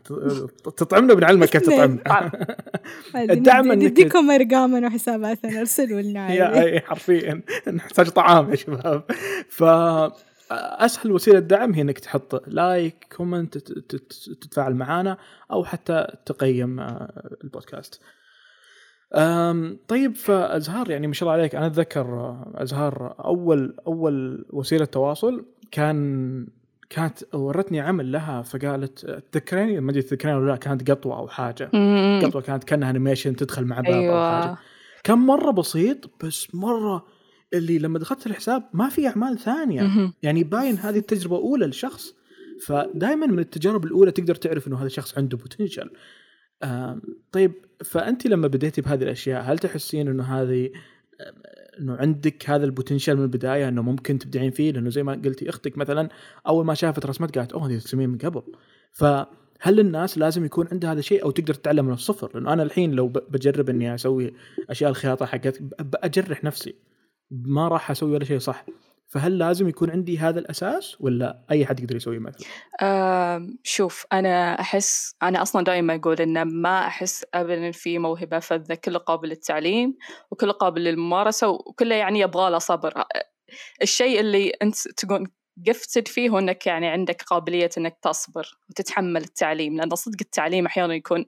تطعمنا 0.76 1.14
بنعلمك 1.14 1.48
كيف 1.48 1.62
تطعمنا 1.70 2.30
الدعم 3.16 3.70
إنك 3.70 3.90
نديكم 3.90 4.30
ارقامنا 4.30 4.86
وحساباتنا 4.86 5.60
أرسلوا 5.60 6.00
لنا 6.00 6.32
يا 6.32 6.80
حرفيا. 6.80 7.42
نحتاج 7.72 8.08
طعام 8.08 8.50
يا 8.50 8.54
شباب. 8.56 9.02
ف 9.48 9.64
أسهل 10.50 11.12
وسيلة 11.12 11.38
دعم 11.38 11.72
هي 11.74 11.82
إنك 11.82 11.98
تحط 11.98 12.48
like 12.48 13.06
comment 13.16 13.58
تتفاعل 14.42 14.74
معنا 14.74 15.16
أو 15.52 15.64
حتى 15.64 16.06
تقيم 16.26 16.80
البودكاست. 17.44 18.00
طيب 19.88 20.16
فأزهار 20.16 20.90
يعني 20.90 21.06
ما 21.06 21.12
شاء 21.12 21.28
الله 21.28 21.40
عليك. 21.40 21.54
أنا 21.54 21.66
أتذكر 21.66 22.36
أزهار 22.54 23.14
أول 23.24 23.76
أول 23.86 24.44
وسيلة 24.50 24.84
تواصل 24.84 25.44
كان 25.70 26.46
كانت 26.90 27.34
ورتني 27.34 27.80
عمل 27.80 28.12
لها 28.12 28.42
فقالت 28.42 29.22
تذكريني؟ 29.32 29.80
ما 29.80 29.90
أدري 29.90 30.02
تذكريني 30.02 30.38
ولا 30.38 30.50
لا 30.50 30.56
كانت 30.56 30.90
قطوة 30.90 31.18
أو 31.18 31.28
حاجة. 31.28 31.70
قطوة 32.24 32.42
كانت 32.42 32.64
كأنها 32.64 32.90
animation 32.90 33.36
تدخل 33.36 33.64
مع 33.64 33.80
باب 33.80 33.92
أيوة. 33.92 34.36
أو 34.36 34.42
حاجة. 34.42 34.56
كان 35.04 35.18
مرة 35.18 35.50
بسيط 35.50 36.10
بس 36.24 36.54
مرة 36.54 37.06
اللي 37.54 37.78
لما 37.78 37.98
دخلت 37.98 38.26
الحساب 38.26 38.62
ما 38.72 38.88
في 38.88 39.08
أعمال 39.08 39.38
ثانية. 39.38 40.12
يعني 40.22 40.44
باين 40.44 40.76
هذه 40.76 40.98
التجربة 40.98 41.36
أولى 41.36 41.66
للشخص 41.66 42.14
فدائما 42.66 43.26
من 43.26 43.38
التجارب 43.38 43.84
الأولى 43.84 44.10
تقدر 44.10 44.34
تعرف 44.34 44.68
إنه 44.68 44.78
هذا 44.78 44.86
الشخص 44.86 45.18
عنده 45.18 45.36
potential 45.36 45.90
طيب 47.32 47.52
فانت 47.84 48.26
لما 48.26 48.48
بديتي 48.48 48.80
بهذه 48.80 49.02
الأشياء 49.02 49.42
هل 49.42 49.58
تحسين 49.58 50.08
إنه 50.08 50.24
هذه 50.24 50.70
إنه 51.80 51.96
عندك 51.96 52.50
هذا 52.50 52.64
البوتنشل 52.64 53.16
من 53.16 53.22
البداية 53.22 53.68
إنه 53.68 53.82
ممكن 53.82 54.18
تبدعين 54.18 54.50
فيه؟ 54.50 54.72
لأنه 54.72 54.90
زي 54.90 55.02
ما 55.02 55.12
قلتي 55.12 55.48
أختك 55.48 55.78
مثلا 55.78 56.08
أول 56.46 56.66
ما 56.66 56.74
شافت 56.74 57.06
رسمت 57.06 57.38
قالت 57.38 57.52
أوه 57.52 57.66
هذه 57.66 57.78
ترسمين 57.78 58.08
من 58.08 58.18
قبل. 58.18 58.42
فهل 58.92 59.80
الناس 59.80 60.18
لازم 60.18 60.44
يكون 60.44 60.68
عندها 60.72 60.92
هذا 60.92 60.98
الشيء 60.98 61.24
أو 61.24 61.30
تقدر 61.30 61.54
تتعلم 61.54 61.84
من 61.84 61.92
الصفر؟ 61.92 62.30
لأنه 62.34 62.52
أنا 62.52 62.62
الحين 62.62 62.92
لو 62.92 63.08
بجرب 63.08 63.70
إني 63.70 63.94
أسوي 63.94 64.34
أشياء 64.70 64.90
الخياطة 64.90 65.26
حقت 65.26 65.62
بجرح 65.80 66.44
نفسي. 66.44 66.74
ما 67.30 67.68
راح 67.68 67.90
أسوي 67.90 68.12
ولا 68.12 68.24
شيء 68.24 68.38
صح. 68.38 68.66
فهل 69.08 69.38
لازم 69.38 69.68
يكون 69.68 69.90
عندي 69.90 70.18
هذا 70.18 70.40
الأساس 70.40 70.96
ولا 71.00 71.44
أي 71.50 71.66
حد 71.66 71.80
يقدر 71.80 71.96
يسويه 71.96 72.18
مثلا؟ 72.18 72.46
شوف 73.62 74.06
أنا 74.12 74.60
أحس 74.60 75.14
أنا 75.22 75.42
أصلا 75.42 75.64
دائما 75.64 75.94
أقول 75.94 76.20
ان 76.20 76.42
ما 76.42 76.86
أحس 76.86 77.24
ابدا 77.34 77.70
في 77.70 77.98
موهبة 77.98 78.38
فذه 78.38 78.74
كله 78.74 78.98
قابل 78.98 79.28
للتعليم 79.28 79.96
وكله 80.30 80.52
قابل 80.52 80.84
للممارسة 80.84 81.48
وكله 81.48 81.94
يعني 81.94 82.20
يبغى 82.20 82.50
له 82.50 82.58
صبر 82.58 83.04
الشيء 83.82 84.20
اللي 84.20 84.48
أنت 84.62 84.88
تكون 84.88 85.26
جفتد 85.58 86.08
فيه 86.08 86.28
هو 86.28 86.38
إنك 86.38 86.66
يعني 86.66 86.88
عندك 86.88 87.22
قابلية 87.22 87.70
إنك 87.78 87.98
تصبر 88.02 88.58
وتتحمل 88.70 89.22
التعليم 89.22 89.76
لأن 89.76 89.94
صدق 89.94 90.16
التعليم 90.20 90.66
أحيانا 90.66 90.94
يكون 90.94 91.24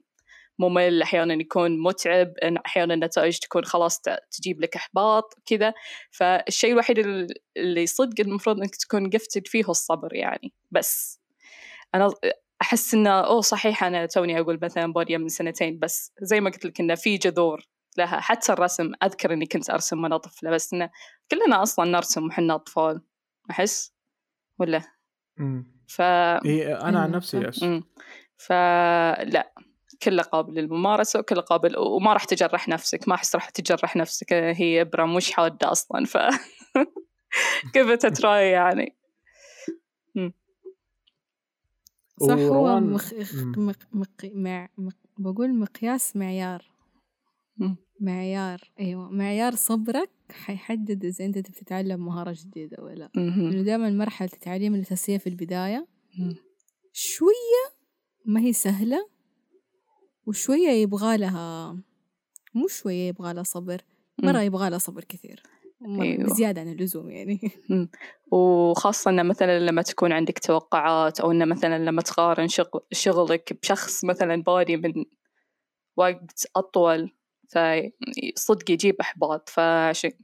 ممل 0.61 1.01
أحيانا 1.01 1.33
يكون 1.33 1.79
متعب 1.79 2.33
أحيانا 2.65 2.93
النتائج 2.93 3.37
تكون 3.37 3.65
خلاص 3.65 4.01
تجيب 4.31 4.61
لك 4.61 4.75
إحباط 4.75 5.33
كذا. 5.45 5.73
فالشيء 6.11 6.71
الوحيد 6.71 6.97
اللي 7.57 7.85
صدق 7.85 8.19
المفروض 8.19 8.57
إنك 8.57 8.75
تكون 8.75 9.09
قفتد 9.09 9.47
فيه 9.47 9.63
هو 9.63 9.71
الصبر 9.71 10.15
يعني. 10.15 10.53
بس 10.71 11.21
أنا 11.95 12.11
أحس 12.61 12.93
إنه 12.93 13.09
أوه 13.09 13.41
صحيح 13.41 13.83
أنا 13.83 14.05
توني 14.05 14.39
أقول 14.39 14.59
مثلا 14.61 14.93
بوديا 14.93 15.17
من 15.17 15.27
سنتين 15.27 15.79
بس 15.79 16.13
زي 16.21 16.41
ما 16.41 16.49
قلت 16.49 16.65
لك 16.65 16.79
إنه 16.79 16.95
في 16.95 17.17
جذور 17.17 17.67
لها. 17.97 18.19
حتى 18.19 18.53
الرسم 18.53 18.91
أذكر 19.03 19.33
إني 19.33 19.45
كنت 19.45 19.69
أرسم 19.69 20.03
وأنا 20.03 20.17
طفلة 20.17 20.51
بس 20.51 20.73
إنه 20.73 20.89
كلنا 21.31 21.63
أصلا 21.63 21.91
نرسم 21.91 22.27
وحنا 22.27 22.55
أطفال. 22.55 23.01
أحس؟ 23.51 23.93
ولا؟ 24.59 24.81
ف 25.87 26.01
إيه 26.01 26.81
أنا 26.81 26.99
عن 26.99 27.11
نفسي 27.11 27.37
يس 27.37 27.65
فلا 28.37 29.53
كله 30.03 30.23
قابل 30.23 30.53
للممارسة 30.53 31.19
وكله 31.19 31.41
قابل 31.41 31.77
وما 31.77 32.13
راح 32.13 32.23
تجرح 32.23 32.67
نفسك 32.67 33.07
ما 33.07 33.15
أحس 33.15 33.35
راح 33.35 33.49
تجرح 33.49 33.95
نفسك 33.95 34.33
هي 34.33 34.81
إبرة 34.81 35.05
مش 35.05 35.31
حادة 35.31 35.71
أصلا 35.71 36.05
ف 36.05 36.17
give 37.75 37.97
it 37.97 38.09
a 38.09 38.21
try 38.21 38.25
يعني. 38.25 38.95
صح 42.19 42.37
هو 42.37 42.79
مخ... 42.79 43.13
مق... 43.57 43.77
مق... 43.93 44.31
مع... 44.33 44.69
مق... 44.77 44.95
بقول 45.17 45.55
مقياس 45.55 46.15
معيار. 46.15 46.71
معيار 47.99 48.59
أيوه 48.79 49.09
معيار 49.09 49.55
صبرك 49.55 50.09
حيحدد 50.31 51.05
إذا 51.05 51.25
أنت 51.25 51.37
تبي 51.37 51.59
تتعلم 51.59 52.05
مهارة 52.05 52.35
جديدة 52.37 52.83
ولا 52.83 53.09
لأنه 53.15 53.61
دائما 53.61 53.89
مرحلة 53.89 54.29
التعليم 54.33 54.75
الأساسية 54.75 55.17
في 55.17 55.27
البداية 55.27 55.87
شوية 56.93 57.63
ما 58.25 58.39
هي 58.41 58.53
سهلة 58.53 59.09
وشوية 60.31 60.69
يبغى 60.69 61.17
لها 61.17 61.75
مو 62.53 62.67
شوية 62.67 63.07
يبغى 63.07 63.33
لها 63.33 63.43
صبر 63.43 63.81
مرة 64.23 64.41
يبغى 64.41 64.69
لها 64.69 64.77
صبر 64.77 65.03
كثير. 65.03 65.43
أيوة. 65.85 66.23
بزيادة 66.23 66.61
عن 66.61 66.67
اللزوم 66.67 67.09
يعني. 67.09 67.39
وخاصة 68.31 69.11
إن 69.11 69.25
مثلا 69.25 69.59
لما 69.59 69.81
تكون 69.81 70.11
عندك 70.11 70.39
توقعات 70.39 71.19
أو 71.19 71.31
إن 71.31 71.49
مثلا 71.49 71.85
لما 71.85 72.01
تقارن 72.01 72.47
شغل 72.47 72.81
شغلك 72.91 73.59
بشخص 73.61 74.05
مثلا 74.05 74.43
بادي 74.43 74.77
من 74.77 75.05
وقت 75.97 76.45
أطول 76.55 77.11
فصدق 77.49 78.71
يجيب 78.71 78.95
إحباط 79.01 79.49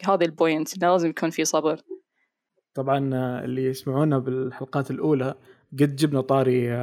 هذا 0.03 0.25
ال 0.25 0.34
point 0.34 0.77
إنه 0.77 0.91
لازم 0.91 1.09
يكون 1.09 1.29
في 1.29 1.45
صبر. 1.45 1.81
طبعا 2.73 2.99
اللي 3.45 3.65
يسمعونا 3.65 4.19
بالحلقات 4.19 4.91
الأولى 4.91 5.35
قد 5.73 5.95
جبنا 5.95 6.21
طاري 6.21 6.73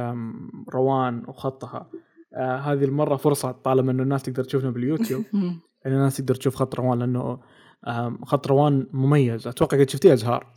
روان 0.69 1.23
وخطها. 1.27 1.89
آه 2.35 2.57
هذه 2.57 2.83
المرة 2.83 3.15
فرصة 3.15 3.51
طالما 3.51 3.91
إنه 3.91 4.03
الناس 4.03 4.23
تقدر 4.23 4.43
تشوفنا 4.43 4.69
باليوتيوب. 4.69 5.23
إن 5.85 5.91
الناس 5.91 6.17
تقدر 6.17 6.35
تشوف 6.35 6.55
خط 6.55 6.75
روان 6.75 6.99
لأنه 6.99 7.39
آه 7.87 8.17
خط 8.23 8.47
روان 8.47 8.87
مميز. 8.93 9.47
أتوقع 9.47 9.79
قد 9.79 9.89
شفتيه 9.89 10.13
أزهار؟ 10.13 10.47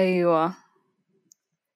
أيوه. 0.00 0.54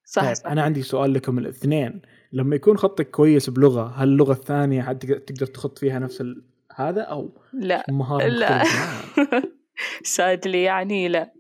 صح, 0.05 0.23
طيب 0.23 0.35
صح. 0.35 0.47
أنا 0.47 0.63
عندي 0.63 0.83
سؤال 0.83 1.15
لكم 1.15 1.39
الاثنين. 1.39 2.03
لما 2.33 2.57
يكون 2.57 2.79
خطك 2.79 3.11
كويس 3.11 3.51
بلغة 3.51 3.95
هل 3.97 4.09
اللغة 4.09 4.33
الثانية 4.33 4.93
تقدر 4.93 5.47
تخط 5.47 5.79
فيها 5.79 5.99
نفس 5.99 6.25
هذا 6.75 7.03
أو 7.03 7.31
لا 7.53 7.85
مهاره 7.89 8.27
لا. 8.27 8.65
سادلي 10.03 10.63
يعني 10.73 11.09
لا. 11.09 11.33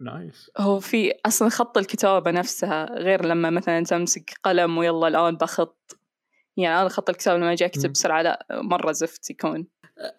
نايس 0.00 0.50
هو 0.58 0.80
في 0.80 1.12
أصلا 1.26 1.48
خط 1.48 1.78
الكتابة 1.78 2.30
نفسها 2.30 2.98
غير 2.98 3.24
لما 3.26 3.50
مثلا 3.50 3.84
تمسك 3.84 4.30
قلم 4.42 4.78
ويلا 4.78 5.08
الآن 5.08 5.36
بخط. 5.36 5.99
يعني 6.56 6.80
أنا 6.80 6.88
خط 6.88 7.10
الكتابه 7.10 7.38
لما 7.38 7.52
أجي 7.52 7.66
أكتب 7.66 7.92
بسرعة 7.92 8.22
لا 8.22 8.46
مرة 8.50 8.92
زفت 8.92 9.30
يكون. 9.30 9.66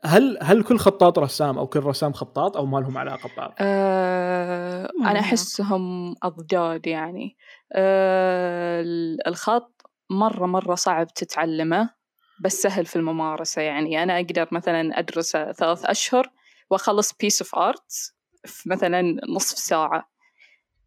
هل 0.03 0.37
هل 0.41 0.63
كل 0.63 0.77
خطاط 0.77 1.19
رسام 1.19 1.57
أو 1.57 1.67
كل 1.67 1.79
رسام 1.79 2.13
خطاط 2.13 2.57
أو 2.57 2.65
ما 2.65 2.79
لهم 2.79 2.97
علاقة 2.97 3.29
ببعض؟ 3.33 3.53
أه 3.59 4.89
أنا 5.01 5.19
أحسهم 5.19 6.15
أضداد 6.23 6.87
يعني. 6.87 7.37
أه 7.73 8.83
الخط 9.27 9.81
مرة 10.09 10.45
مرة 10.45 10.75
صعب 10.75 11.07
تتعلمه 11.07 11.89
بس 12.41 12.61
سهل 12.61 12.85
في 12.85 12.95
الممارسة 12.95 13.61
يعني. 13.61 14.03
أنا 14.03 14.15
أقدر 14.19 14.47
مثلا 14.51 14.99
أدرسه 14.99 15.51
ثلاث 15.51 15.85
أشهر 15.85 16.31
وأخلص 16.69 17.13
piece 17.13 17.41
of 17.41 17.55
art 17.55 18.13
في 18.45 18.69
مثلا 18.69 19.01
نصف 19.29 19.57
ساعة 19.57 20.11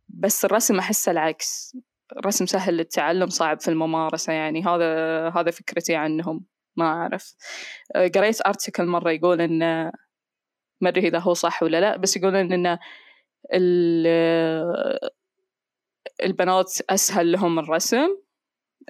بس 0.08 0.44
الرسم 0.44 0.78
أحسه 0.78 1.12
العكس. 1.12 1.76
الرسم 2.18 2.46
سهل 2.46 2.76
للتعلم 2.76 3.28
صعب 3.28 3.60
في 3.60 3.68
الممارسة 3.68 4.32
يعني. 4.32 4.64
هذا 4.64 5.28
هذا 5.28 5.50
فكرتي 5.50 5.94
عنهم 5.94 6.44
ما 6.76 6.84
أعرف. 6.84 7.34
قريت 8.14 8.46
article 8.46 8.86
مرة 8.86 9.10
يقول 9.10 9.40
إن 9.40 9.58
ما 10.80 10.88
أدري 10.88 11.08
إذا 11.08 11.18
هو 11.18 11.34
صح 11.34 11.62
ولا 11.62 11.80
لا 11.80 11.96
بس 11.96 12.16
يقولون 12.16 12.52
إن 12.52 12.78
البنات 16.24 16.72
أسهل 16.90 17.32
لهم 17.32 17.58
الرسم 17.58 18.08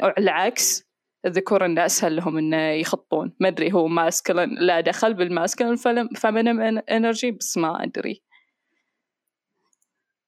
أو 0.03 0.09
العكس 0.19 0.85
الذكور 1.27 1.65
إنه 1.65 1.85
أسهل 1.85 2.17
لهم 2.17 2.39
إنه 2.39 2.71
يخطون. 2.71 3.33
ما 3.41 3.49
أدري 3.49 3.73
هو 3.73 3.87
masculine 3.87 4.49
لا 4.59 4.81
دخل 4.81 5.15
بال 5.15 5.26
masculine 5.26 5.77
feminine 6.17 6.61
energy 6.91 7.31
بس 7.31 7.57
ما 7.57 7.85
أدري. 7.85 8.23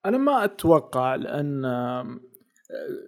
أنا 0.07 0.19
ما 0.19 0.45
أتوقع 0.45 1.15
لأن 1.15 1.63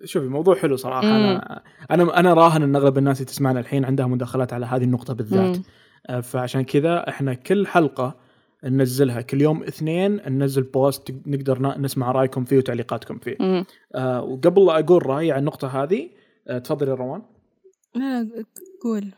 شوفي 0.04 0.26
موضوع 0.26 0.54
حلو 0.54 0.76
صراحة. 0.76 1.06
مم. 1.06 1.14
أنا 1.14 1.62
أنا 1.90 2.18
أنا 2.18 2.34
راهن 2.34 2.62
أن 2.62 2.76
أغلب 2.76 2.98
الناس 2.98 3.16
اللي 3.16 3.26
تسمعنا 3.26 3.60
الحين 3.60 3.84
عندها 3.84 4.06
مداخلات 4.06 4.52
على 4.52 4.66
هذه 4.66 4.84
النقطة 4.84 5.14
بالذات. 5.14 5.56
مم. 6.10 6.20
فعشان 6.20 6.64
كذا 6.64 7.08
إحنا 7.08 7.34
كل 7.34 7.66
حلقة 7.66 8.16
ننزلها 8.64 9.20
كل 9.20 9.40
يوم 9.40 9.62
اثنين 9.62 10.20
ننزل 10.28 10.62
post 10.62 11.14
نقدر 11.26 11.78
نسمع 11.80 12.12
رأيكم 12.12 12.44
فيه 12.44 12.58
وتعليقاتكم 12.58 13.18
فيه. 13.18 13.64
آه 13.94 14.22
وقبل 14.22 14.66
لا 14.66 14.78
أقول 14.78 15.06
رأيي 15.06 15.32
عن 15.32 15.38
النقطة 15.38 15.82
هذه 15.82 16.10
آه 16.48 16.58
تفضلي 16.58 16.92
روان. 16.92 17.22
لا 17.94 18.28
قول. 18.82 19.12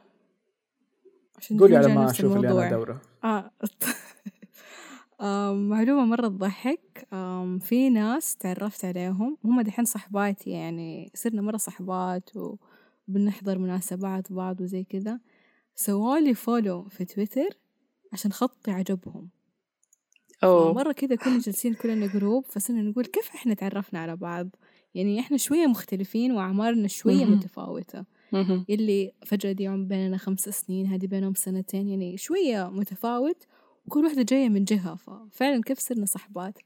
قولي 1.60 1.76
على 1.76 1.94
ما 1.94 2.10
أشوف 2.10 2.36
اللي 2.36 2.48
أنا 2.50 2.70
دوره 2.70 3.00
آه 3.24 3.50
معلومة 5.52 6.04
مرة 6.04 6.28
تضحك. 6.28 7.06
في 7.60 7.90
ناس 7.90 8.36
تعرفت 8.36 8.84
عليهم. 8.84 9.38
هم 9.44 9.60
دحين 9.60 9.84
صحباتي 9.84 10.50
يعني 10.50 11.10
صرنا 11.14 11.42
مرة 11.42 11.56
صحبات 11.56 12.30
وبنحضر 13.08 13.58
مناسبات 13.58 14.32
بعض 14.32 14.60
وزي 14.60 14.84
كذا. 14.84 15.20
سوالي 15.74 16.34
follow 16.34 16.88
في 16.88 17.04
تويتر 17.04 17.58
عشان 18.12 18.32
خطي 18.32 18.70
عجبهم 18.70 19.28
أوه. 20.44 20.72
مرة 20.72 20.92
كذا 20.92 21.16
كنا 21.16 21.38
جالسين 21.38 21.74
كلنا 21.74 22.06
group 22.06 22.46
فصرنا 22.46 22.82
نقول 22.82 23.04
كيف 23.04 23.30
إحنا 23.34 23.54
تعرفنا 23.54 23.98
على 24.00 24.16
بعض؟ 24.16 24.48
يعني 24.94 25.20
إحنا 25.20 25.36
شوية 25.36 25.66
مختلفين 25.66 26.32
وأعمارنا 26.32 26.88
شوية 26.88 27.24
متفاوتة. 27.24 28.04
اللي 28.70 29.12
فجأة 29.26 29.52
دي 29.52 29.68
بيننا 29.68 30.16
خمس 30.16 30.40
سنين 30.40 30.86
هذه 30.86 31.06
بينهم 31.06 31.34
سنتين 31.34 31.88
يعني 31.88 32.16
شوية 32.16 32.70
متفاوت. 32.70 33.46
وكل 33.90 34.04
واحدة 34.04 34.22
جاية 34.22 34.48
من 34.48 34.64
جهة 34.64 34.94
ففعلا 34.94 35.62
كيف 35.62 35.78
صرنا 35.78 36.06
صحبات 36.06 36.58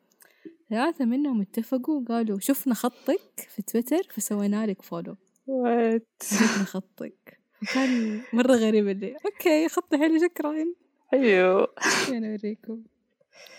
ثلاثة 0.71 1.05
منهم 1.05 1.41
اتفقوا 1.41 2.01
وقالوا 2.01 2.39
شفنا 2.39 2.75
خطك 2.75 3.21
في 3.49 3.63
تويتر 3.63 4.03
فسوينا 4.11 4.67
لك 4.67 4.83
follow 4.83 5.17
what 5.47 6.09
شفنا 6.23 6.65
خطك. 6.65 7.39
كان 7.75 8.21
مرة 8.33 8.53
غريب 8.53 8.89
اللي 8.89 9.17
okay 9.27 9.69
خطي 9.69 9.99
حلو 9.99 10.19
شكرا. 10.19 10.55
حلو. 11.09 11.67
أنا 12.09 12.31
أوريكم. 12.31 12.83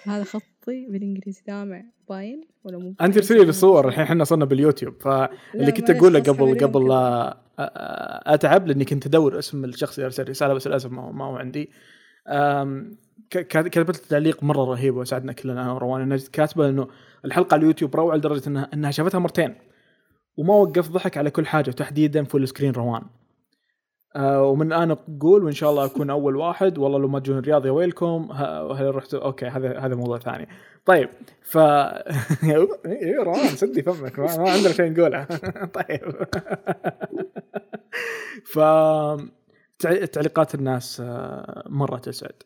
هذا 0.03 0.23
خطي 0.23 0.85
بالإنجليزي 0.89 1.41
دامع 1.47 1.83
باين 2.09 2.47
ولا 2.63 2.77
مو 2.77 2.93
انت 3.01 3.17
ارسلي 3.17 3.43
لي 3.43 3.49
الصور 3.49 3.87
الحين 3.87 4.03
إحنا 4.03 4.23
صرنا 4.23 4.45
باليوتيوب. 4.45 5.01
فاللي 5.01 5.71
كنت 5.71 5.89
أقوله 5.89 6.19
قبل 6.19 6.57
قبل 6.59 6.91
أتعب 7.59 8.67
لأني 8.67 8.85
كنت 8.85 9.05
أدور 9.05 9.39
اسم 9.39 9.65
الشخص 9.65 9.95
اللي 9.97 10.05
ارسل 10.05 10.29
رسالة 10.29 10.53
بس 10.53 10.67
للأسف 10.67 10.91
ما 10.91 11.01
هو, 11.01 11.11
ما 11.11 11.25
هو 11.25 11.35
عندي. 11.35 11.71
كتبت 13.29 13.77
لي 13.77 14.07
تعليق 14.09 14.43
مرة 14.43 14.63
رهيب 14.65 14.95
وساعدنا 14.95 15.33
كلنا 15.33 15.61
أنا 15.61 15.73
وروان 15.73 16.01
انها 16.01 16.17
كاتبة 16.33 16.69
إنه 16.69 16.87
الحلقة 17.25 17.53
على 17.53 17.61
اليوتيوب 17.61 17.95
روعة 17.95 18.15
لدرجة 18.15 18.49
انها 18.49 18.69
إنها 18.73 18.91
شافتها 18.91 19.19
مرتين. 19.19 19.55
وما 20.37 20.53
وقف 20.55 20.89
ضحك 20.89 21.17
على 21.17 21.31
كل 21.31 21.45
حاجة 21.45 21.71
تحديدا 21.71 22.23
full 22.23 22.47
screen 22.47 22.71
روان. 22.71 23.01
آه 24.15 24.43
ومن 24.43 24.67
الآن 24.73 24.91
أقول 24.91 25.43
وإن 25.43 25.51
شاء 25.53 25.69
الله 25.69 25.85
أكون 25.85 26.09
أول 26.09 26.35
واحد 26.35 26.77
والله 26.77 26.99
لو 26.99 27.07
ما 27.07 27.19
تجون 27.19 27.37
الرياض 27.37 27.65
يا 27.65 27.71
ويلكم 27.71 28.31
هل 28.77 28.95
رحتوا 28.95 29.25
أوكي 29.25 29.45
هذا 29.45 29.79
هذا 29.79 29.95
موضوع 29.95 30.17
ثاني. 30.19 30.47
طيب 30.85 31.09
ف 31.41 31.57
إيه 31.57 33.23
روان 33.23 33.47
سدي 33.47 33.81
فمك 33.83 34.19
ما, 34.19 34.37
ما 34.37 34.51
عندنا 34.51 34.73
شيء 34.73 34.91
نقوله. 34.91 35.23
طيب. 35.79 36.01
ف 38.53 38.59
تع- 39.79 40.05
تعليقات 40.05 40.55
الناس 40.55 41.01
آه، 41.05 41.63
مرة 41.69 41.97
تسعد. 41.97 42.43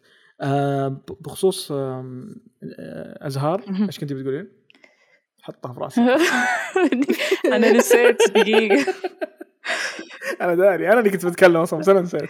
بخصوص 1.21 1.71
آم، 1.71 2.35
آه، 2.79 3.27
أزهار. 3.27 3.63
إيش 3.87 3.99
كنتي 3.99 4.13
بتقولين؟ 4.13 4.51
حطها 5.41 5.73
في 5.73 5.79
راسي. 5.79 6.01
أنا 7.55 7.71
نسيت 7.71 8.17
دقيقة. 8.35 8.93
أنا 10.41 10.55
داري 10.55 10.87
أنا 10.91 10.99
اللي 10.99 11.09
كنت 11.09 11.25
بتكلم 11.25 11.55
أصلا 11.57 11.79
بس 11.79 11.89
أنا 11.89 12.01
نسيت. 12.01 12.29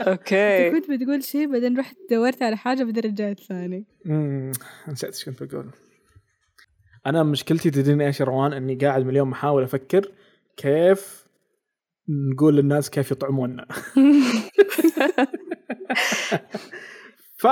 okay. 0.00 0.70
كنت 0.70 0.90
بتقول 0.90 1.22
شيء 1.24 1.52
بعدين 1.52 1.78
رحت 1.78 1.96
دورت 2.10 2.42
على 2.42 2.56
حاجة 2.56 2.84
بعدين 2.84 3.02
رجعت 3.04 3.40
ثاني. 3.40 3.86
مم، 4.04 4.52
نسيت 4.88 5.14
إيش 5.14 5.24
كنت 5.24 5.42
بقول. 5.42 5.70
أنا 7.06 7.22
مشكلتي 7.22 7.70
تدرين 7.70 8.00
إيش 8.00 8.20
يا 8.20 8.24
روان؟ 8.24 8.52
إني 8.52 8.74
قاعد 8.74 9.02
من 9.02 9.10
اليوم 9.10 9.32
أحاول 9.32 9.62
أفكر 9.62 10.12
كيف 10.56 11.26
نقول 12.08 12.56
للناس 12.56 12.90
كيف 12.90 13.10
يطعمونا. 13.10 13.66
ف 17.36 17.46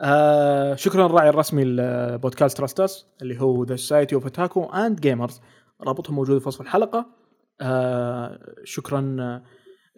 آه 0.00 0.74
شكرا 0.74 1.06
الراعي 1.06 1.28
الرسمي 1.28 1.64
لبودكاست 1.64 2.56
تراستس 2.58 3.06
اللي 3.22 3.40
هو 3.40 3.64
ذا 3.64 3.76
Society 3.76 4.14
of 4.14 4.26
Otaku 4.26 4.64
and 4.64 5.00
Gamers 5.00 5.40
رابطهم 5.86 6.16
موجود 6.16 6.38
في 6.38 6.48
وصف 6.48 6.60
الحلقة. 6.60 7.06
آه 7.60 8.54
شكرا 8.64 9.16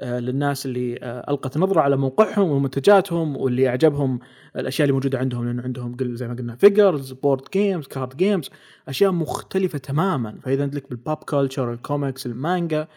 آه 0.00 0.18
للناس 0.20 0.66
اللي 0.66 0.98
آه 1.02 1.30
ألقت 1.30 1.58
نظرة 1.58 1.80
على 1.80 1.96
موقعهم 1.96 2.50
ومنتجاتهم 2.50 3.36
واللي 3.36 3.68
أعجبهم 3.68 4.18
الأشياء 4.56 4.84
اللي 4.84 4.92
موجودة 4.92 5.18
عندهم 5.18 5.46
لأنه 5.46 5.62
عندهم 5.62 5.96
زي 6.00 6.28
ما 6.28 6.34
قلنا 6.34 6.56
figures 6.56 7.12
board 7.12 7.42
games 7.52 7.86
card 7.86 8.16
games 8.16 8.50
أشياء 8.88 9.12
مختلفة 9.12 9.78
تماما. 9.78 10.40
فإذا 10.42 10.64
أنت 10.64 10.74
لك 10.74 10.88
بال 10.90 11.01
pop 11.01 11.16
culture 11.16 11.72
ال 11.72 11.80
comics 11.80 12.26
المانجا 12.26 12.88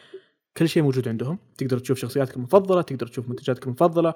كل 0.57 0.69
شيء 0.69 0.83
موجود 0.83 1.07
عندهم. 1.07 1.39
تقدر 1.57 1.79
تشوف 1.79 1.97
شخصياتك 1.99 2.37
المفضلة 2.37 2.81
تقدر 2.81 3.07
تشوف 3.07 3.29
منتجاتك 3.29 3.65
المفضلة. 3.67 4.13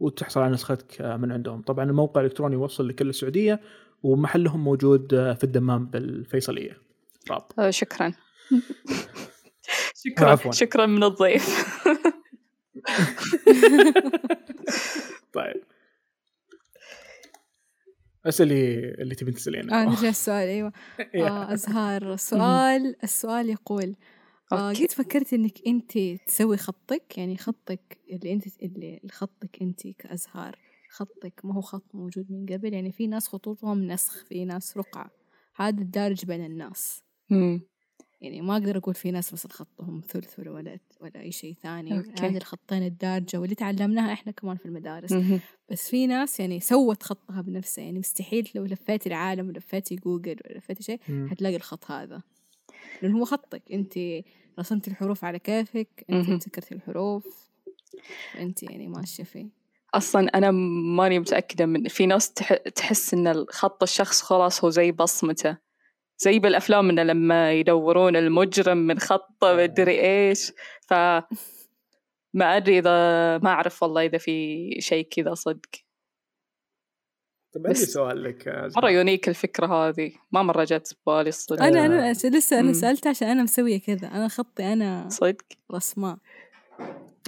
وتحصل 0.00 0.40
على 0.40 0.52
نسختك 0.52 1.00
آه، 1.00 1.16
من 1.16 1.32
عندهم. 1.32 1.62
طبعا 1.62 1.84
الموقع 1.84 2.20
الإلكتروني 2.20 2.54
يوصل 2.54 2.88
لكل 2.88 3.08
السعودية 3.08 3.60
ومحلهم 4.02 4.64
موجود 4.64 5.14
آه، 5.14 5.32
في 5.32 5.44
الدمام 5.44 5.86
بالفيصلية. 5.86 6.78
راب. 7.30 7.42
آه، 7.58 7.70
شكرا. 7.70 8.12
شكرا. 10.04 10.30
عفواً. 10.30 10.52
شكرا 10.52 10.86
من 10.86 11.04
الضيف. 11.04 11.74
طيب. 15.32 15.62
اسالي 18.26 18.78
اللي 18.78 19.14
تبين 19.14 19.34
تسألينه. 19.34 19.82
آه 19.82 19.84
نرجع 19.84 20.08
السؤال 20.08 20.48
أيوه. 20.48 20.72
آه 21.14 21.52
أزهار 21.52 22.12
السؤال 22.14 22.96
السؤال 23.04 23.50
يقول 23.50 23.94
آه. 24.58 24.72
قد 24.72 24.90
فكرت 24.90 25.32
إنك 25.32 25.66
أنت 25.66 25.98
تسوي 26.26 26.56
خطك 26.56 27.18
يعني 27.18 27.36
خطك 27.36 27.98
اللي 28.10 28.32
أنت 28.32 28.44
اللي 28.62 29.00
خطك 29.10 29.62
أنت 29.62 29.86
كأزهار 29.86 30.58
خطك 30.90 31.40
ما 31.44 31.54
هو 31.54 31.60
خط 31.60 31.94
موجود 31.94 32.26
من 32.30 32.46
قبل 32.46 32.74
يعني 32.74 32.92
في 32.92 33.06
ناس 33.06 33.28
خطوطهم 33.28 33.86
نسخ 33.86 34.24
في 34.24 34.44
ناس 34.44 34.76
رقعة 34.76 35.10
هذا 35.56 35.80
الدارج 35.80 36.24
بين 36.24 36.44
الناس 36.44 37.02
مم. 37.30 37.60
يعني 38.20 38.40
ما 38.40 38.52
أقدر 38.52 38.76
أقول 38.78 38.94
في 38.94 39.10
ناس 39.10 39.32
بس 39.32 39.46
خطهم 39.46 40.00
ثلث 40.08 40.38
ولا 40.38 40.50
ولا 40.50 40.78
ولا 41.00 41.20
أي 41.20 41.32
شيء 41.32 41.56
ثاني. 41.62 41.92
هذه 42.20 42.36
الخطين 42.36 42.82
الدارجة 42.82 43.38
واللي 43.40 43.54
تعلمناها 43.54 44.12
إحنا 44.12 44.32
كمان 44.32 44.56
في 44.56 44.66
المدارس 44.66 45.12
مهم. 45.12 45.40
بس 45.70 45.90
في 45.90 46.06
ناس 46.06 46.40
يعني 46.40 46.60
سوت 46.60 47.02
خطها 47.02 47.40
بنفسها 47.40 47.84
يعني 47.84 47.98
مستحيل 47.98 48.50
لو 48.54 48.64
لفيتي 48.64 49.08
العالم 49.08 49.48
ولفيتي 49.48 49.96
جوجل 49.96 50.36
ولفيتي 50.50 50.82
شيء 50.82 51.00
مم. 51.08 51.28
حتلاقي 51.30 51.56
الخط 51.56 51.90
هذا 51.90 52.22
لأنه 53.02 53.18
هو 53.18 53.24
خطك 53.24 53.62
أنت 53.72 53.98
رسمتي 54.58 54.90
الحروف 54.90 55.24
على 55.24 55.38
كيفك 55.38 56.04
مهم. 56.08 56.32
ابتكرتي 56.32 56.74
الحروف. 56.74 57.50
أنت 58.38 58.62
يعني 58.62 58.88
ماشية 58.88 59.24
فيه 59.24 59.46
أصلا 59.94 60.28
أنا 60.38 60.50
ماني 60.96 61.18
متأكدة 61.18 61.66
من 61.66 61.88
في 61.88 62.06
ناس 62.06 62.32
تح... 62.32 62.52
تحس 62.52 63.14
إن 63.14 63.26
الخط 63.26 63.82
الشخص 63.82 64.22
خلاص 64.22 64.64
هو 64.64 64.70
زي 64.70 64.92
بصمته. 64.92 65.56
زي 66.18 66.38
بالأفلام 66.38 66.90
إنه 66.90 67.02
لما 67.02 67.52
يدورون 67.52 68.16
المجرم 68.16 68.76
من 68.76 68.98
خطه 68.98 69.54
مدري 69.56 70.00
إيش. 70.00 70.52
ف 70.80 70.94
ما 72.34 72.56
أدري 72.56 72.78
إذا 72.78 72.90
ما 73.38 73.50
أعرف 73.50 73.82
والله 73.82 74.06
إذا 74.06 74.18
في 74.18 74.68
شيء 74.80 75.08
كذا 75.10 75.34
صدق. 75.34 75.83
طيب 77.54 77.66
عندي 77.66 77.78
سؤال 77.78 78.22
لك 78.22 78.70
مرة 78.76 78.90
يونيك 78.90 79.28
الفكرة 79.28 79.66
هذه. 79.88 80.12
ما 80.32 80.42
مرة 80.42 80.64
جت 80.64 80.96
ببالي 81.06 81.28
الصدق. 81.28 81.62
أنا 81.62 81.86
أنا 81.86 82.12
لسه 82.12 82.58
أنا 82.60 82.66
مم. 82.68 82.72
سألت 82.72 83.06
عشان 83.06 83.28
أنا 83.28 83.42
مسوية 83.42 83.80
كذا. 83.80 84.08
أنا 84.08 84.28
خطي 84.28 84.72
أنا 84.72 85.08
صدق؟ 85.08 85.36
رسماء. 85.74 86.16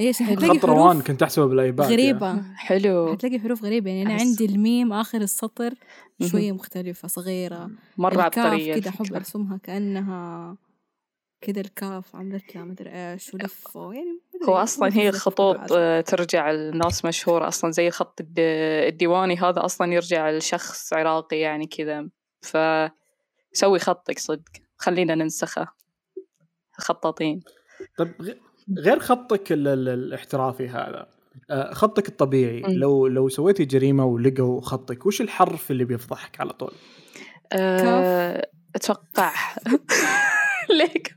إيش 0.01 0.19
حلو. 0.23 0.37
حتلاقي 0.37 0.59
خط 0.59 0.65
روان 0.65 1.01
كنت 1.01 1.23
أحسبه 1.23 1.47
بالآيباد 1.47 1.93
غريبة. 1.93 2.43
حلو. 2.57 3.12
حتلاقي 3.12 3.39
حروف 3.39 3.65
غريبة. 3.65 3.91
يعني 3.91 4.03
أنا 4.03 4.19
أحس- 4.19 4.21
عندي 4.21 4.45
الميم 4.45 4.93
آخر 4.93 5.21
السطر. 5.21 5.75
شوية 6.23 6.53
مختلفة 6.53 7.09
صغيرة. 7.09 7.71
مرة 7.99 8.27
الكاف 8.27 8.47
عبقرية 8.47 8.75
كده 8.75 8.91
أحب 8.91 9.01
الفكرة. 9.01 9.21
كده 11.40 11.61
الكاف 11.61 12.16
عملت 12.16 12.55
لها 12.57 12.64
مدري 12.64 12.90
إيش 12.90 13.35
ولفه 13.35 13.92
يعني 13.92 14.20
مدري، 14.35 14.49
هو 14.49 14.55
ما 14.55 14.62
أصلا 14.62 14.88
أدري 14.88 15.01
هي 15.01 15.11
كيف 15.11 15.20
خطوط 15.20 15.57
أفكر 15.57 15.75
آه، 15.79 16.01
ترجع 16.01 16.51
لناس 16.51 17.05
مشهورة 17.05 17.49
أصلا 17.49 17.70
زي 17.70 17.87
الخط 17.88 18.20
الد- 18.20 18.38
الديواني 18.88 19.37
هذا 19.37 19.64
أصلا 19.64 19.92
يرجع 19.92 20.31
لشخص 20.31 20.92
عراقي 20.92 21.38
يعني 21.38 21.66
كذا. 21.66 22.09
ف 22.42 22.57
سوي 23.53 23.79
خطك 23.79 24.18
صدق 24.18 24.49
خلينا 24.77 25.14
ننسخه. 25.14 25.66
خطاطين. 26.72 27.40
طيب 27.99 28.38
غير 28.79 28.99
خطك 28.99 29.53
ال- 29.53 29.68
ال- 29.68 29.88
الاحترافي 29.88 30.68
هذا 30.68 31.07
آه، 31.51 31.72
خطك 31.75 32.09
الطبيعي. 32.09 32.61
لو 32.61 33.07
لو 33.07 33.29
سويتي 33.29 33.64
جريمة 33.64 34.05
ولقوا 34.05 34.61
خطك 34.61 35.07
وش 35.07 35.20
الحرف 35.20 35.70
اللي 35.70 35.85
بيفضحك 35.85 36.40
على 36.40 36.53
طول؟ 36.53 36.72
أه، 37.53 38.49
أتوقع. 38.77 39.33
ليك. 40.79 41.15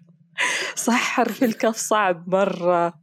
صح 0.75 1.02
حرف 1.02 1.43
الكاف 1.43 1.75
صعب 1.75 2.30
مرة. 2.36 2.93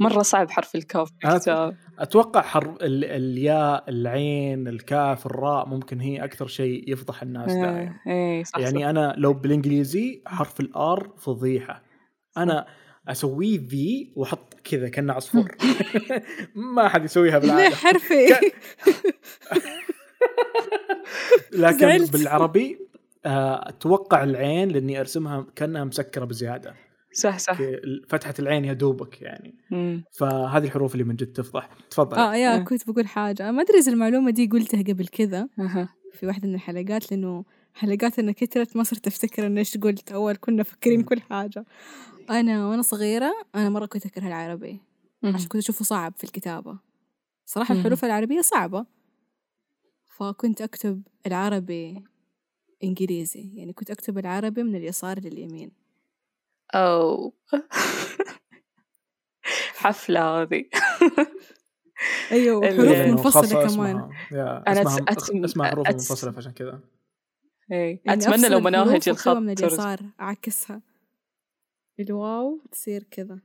مرة 0.00 0.22
صعب 0.22 0.50
حرف 0.50 0.74
الكاف 0.74 1.08
في 1.20 1.26
أنا- 1.26 1.32
الكتاب 1.32 1.76
أتوقع 1.98 2.40
حرف 2.42 2.76
ال- 2.82 3.04
الياء 3.04 3.84
العين 3.90 4.68
الكاف 4.68 5.26
الراء 5.26 5.68
ممكن 5.68 6.00
هي 6.00 6.24
أكثر 6.24 6.46
شيء 6.46 6.92
يفضح 6.92 7.22
الناس 7.22 7.52
دائما 7.52 7.78
إيه 8.06 8.12
إيه، 8.12 8.44
صح 8.44 8.58
يعني 8.58 8.80
صح. 8.80 8.86
أنا 8.86 9.14
لو 9.18 9.32
بالإنجليزي 9.32 10.22
حرف 10.26 10.60
الآر 10.60 11.10
فضيحة. 11.18 11.82
أنا 12.36 12.66
اسويه 13.08 13.58
في 13.68 14.12
وأحط 14.16 14.54
كذا 14.64 14.88
كأنه 14.88 15.12
عصفور. 15.12 15.48
ما 16.76 16.88
حد 16.88 17.04
يسويها 17.04 17.38
ليه 17.38 17.48
بالعاده 17.52 17.76
حرفي. 17.76 18.26
لكن. 21.52 22.04
بالعربي 22.12 22.78
آه، 22.80 22.91
أتوقع 23.24 24.24
العين 24.24 24.68
لأني 24.68 25.00
أرسمها 25.00 25.46
كأنها 25.56 25.84
مسكرة 25.84 26.24
بزيادة 26.24 26.74
صح 27.12 27.38
صح 27.38 27.58
فتحة 28.08 28.34
العين 28.38 28.64
يا 28.64 28.72
دوبك 28.72 29.22
يعني 29.22 29.54
مم. 29.70 30.04
فهذه 30.12 30.64
الحروف 30.64 30.92
اللي 30.92 31.04
من 31.04 31.16
جد 31.16 31.32
تفضح 31.32 31.68
تفضل 31.90 32.16
آه 32.16 32.34
يا 32.34 32.56
آه. 32.56 32.58
كنت 32.58 32.90
بقول 32.90 33.06
حاجة 33.06 33.50
ما 33.50 33.62
أدري 33.62 33.78
إذا 33.78 33.92
المعلومة 33.92 34.30
دي 34.30 34.46
قلتها 34.46 34.82
قبل 34.82 35.06
كذا 35.06 35.48
أها. 35.58 35.88
في 36.12 36.26
واحدة 36.26 36.48
من 36.48 36.54
الحلقات 36.54 37.12
لأنه 37.12 37.44
حلقاتنا 37.74 38.32
كترت 38.32 38.76
ما 38.76 38.82
صرت 38.82 39.06
أفتكر 39.06 39.46
إن 39.46 39.58
إيش 39.58 39.78
قلت 39.78 40.12
أول 40.12 40.36
كنا 40.40 40.62
فاكرين 40.62 40.98
مم. 40.98 41.04
كل 41.04 41.20
حاجة 41.20 41.64
أنا 42.30 42.66
وأنا 42.68 42.82
صغيرة 42.82 43.32
أنا 43.54 43.68
مرة 43.68 43.86
كنت 43.86 44.06
أكره 44.06 44.26
العربي 44.26 44.80
مهم. 45.22 45.34
عشان 45.34 45.48
كنت 45.48 45.62
أشوفه 45.62 45.84
صعب 45.84 46.14
في 46.16 46.24
الكتابة 46.24 46.78
صراحة 47.44 47.74
مهم. 47.74 47.80
الحروف 47.80 48.04
العربية 48.04 48.40
صعبة 48.40 48.86
فكنت 50.18 50.62
أكتب 50.62 51.02
العربي 51.26 52.04
إنجليزي 52.84 53.50
يعني 53.54 53.72
كنت 53.72 53.90
أكتب 53.90 54.18
العربي 54.18 54.62
من 54.62 54.76
اليسار 54.76 55.20
لليمين. 55.20 55.72
أو. 56.74 57.32
حفلة 59.82 60.42
هذه 60.42 60.64
أيوه 62.32 62.56
وحروف 62.58 62.96
منفصلة 62.96 63.68
كمان. 63.68 64.10
أنا 64.32 64.82
أسمها, 64.82 65.44
أسمها 65.44 65.70
حروف 65.70 65.88
منفصلة 65.88 66.32
فعشان 66.32 66.52
كذا 66.52 66.80
اي 67.72 68.00
يعني 68.04 68.22
أتمنى 68.22 68.48
لو 68.48 68.60
مناهج 68.60 69.08
الخط 69.08 69.36
من 69.36 69.50
اليسار 69.50 70.00
أعكسها. 70.20 70.82
الواو 72.00 72.60
تصير 72.72 73.02
كذا. 73.02 73.40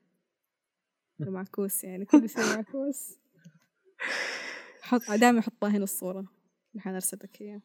معكوس 1.20 1.84
يعني 1.84 2.06
كل 2.06 2.30
شيء 2.30 2.44
معكوس. 2.56 3.18
حط 4.82 5.12
دائما 5.12 5.40
أحطها 5.40 5.70
هنا 5.70 5.84
الصورة. 5.84 6.26
الحين 6.76 6.94
ارسل 6.94 7.18
لك 7.24 7.42
إياها. 7.42 7.62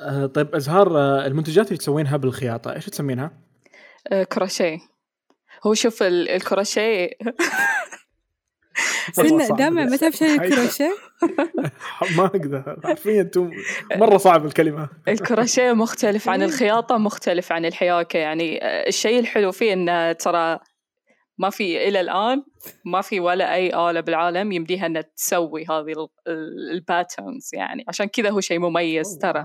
آه 0.00 0.26
طيب 0.26 0.54
أزهار 0.54 0.98
آه 0.98 1.26
المنتجات 1.26 1.66
اللي 1.66 1.78
تسوينها 1.78 2.16
بالخياطة 2.16 2.72
إيش 2.72 2.86
تسمينها؟ 2.86 3.32
آه 4.12 4.22
كروشيه. 4.22 4.78
هو 5.66 5.74
شوف 5.74 6.02
الكروشيه 6.02 7.10
سنة 9.12 9.56
دامع 9.56 9.84
ما 9.84 9.96
تعرف 9.96 10.16
شنو 10.16 10.28
الكروشيه؟ 10.28 10.96
ما 12.16 12.24
أقدر 12.24 12.80
حرفيا 12.84 13.20
أنتم 13.20 13.50
مرة 14.00 14.16
صعب 14.16 14.46
الكلمة. 14.46 14.88
الكروشيه 15.08 15.72
مختلف 15.72 16.28
عن 16.28 16.42
الخياطة 16.42 16.98
مختلف 16.98 17.52
عن 17.52 17.64
الحياكة 17.64 18.18
يعني 18.18 18.64
آه، 18.64 18.88
الشيء 18.88 19.18
الحلو 19.18 19.52
فيه 19.52 19.72
انه 19.72 20.12
ترى 20.12 20.58
ما 21.38 21.50
في 21.50 21.88
إلى 21.88 22.00
الآن 22.00 22.44
ما 22.84 23.00
في 23.00 23.20
ولا 23.20 23.54
أي 23.54 23.90
آلة 23.90 24.00
بالعالم 24.00 24.52
يمديها 24.52 24.86
إنها 24.86 25.02
تسوي 25.02 25.66
هذه 25.70 26.08
الباترنز 26.72 27.50
يعني 27.52 27.84
عشان 27.88 28.06
كذا 28.06 28.30
هو 28.30 28.40
شيء 28.40 28.58
مميز 28.58 29.18
ترى. 29.18 29.44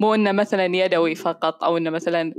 مو 0.00 0.14
إنه 0.14 0.32
مثلا 0.32 0.64
يدوي 0.64 1.14
فقط 1.14 1.64
أو 1.64 1.76
إنه 1.76 1.90
مثلا 1.90 2.34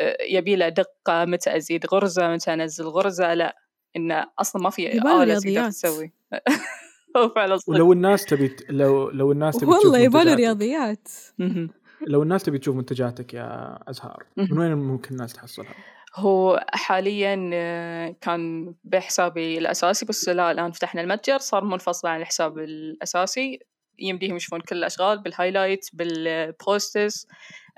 آه، 0.00 0.16
يبي 0.22 0.56
له 0.56 0.68
دقة 0.68 1.24
متى 1.24 1.56
أزيد 1.56 1.86
غرزة 1.86 2.28
متى 2.28 2.54
أنزل 2.54 2.84
غرزة 2.84 3.34
لا 3.34 3.56
إنه 3.96 4.26
أصلا 4.38 4.62
ما 4.62 4.70
في 4.70 4.92
آلة 4.92 5.38
تقدر 5.38 5.68
تسوي. 5.70 6.12
هو 7.16 7.28
فعلا 7.28 7.56
صدق. 7.56 7.70
ولو 7.70 7.92
الناس 7.92 8.24
تبي 8.24 8.56
لو 8.68 9.10
لو 9.10 9.32
الناس 9.32 9.56
تبي 9.56 9.70
والله 9.70 9.98
يبغى 9.98 10.34
رياضيات 10.34 11.08
لو 12.06 12.22
الناس 12.22 12.42
تبي 12.42 12.58
تشوف 12.58 12.76
منتجاتك 12.76 13.34
يا 13.34 13.78
أزهار 13.90 14.26
من 14.36 14.58
وين 14.58 14.74
ممكن 14.74 15.10
الناس 15.14 15.32
تحصلها؟ 15.32 15.74
هو 16.16 16.64
حاليا 16.68 17.50
آه، 17.54 18.16
كان 18.20 18.74
بحسابي 18.84 19.58
الأساسي 19.58 20.06
بس 20.06 20.28
لا 20.28 20.50
الآن 20.50 20.72
فتحنا 20.72 21.00
المتجر 21.00 21.38
صار 21.38 21.64
منفصل 21.64 22.08
عن 22.08 22.20
الحساب 22.20 22.58
الأساسي. 22.58 23.60
يمديهم 24.00 24.36
يشوفون 24.36 24.60
كل 24.60 24.76
الأشغال 24.76 25.18
بال 25.18 25.31
highlight 25.31 25.88
بال 25.92 26.30
posts 26.30 27.26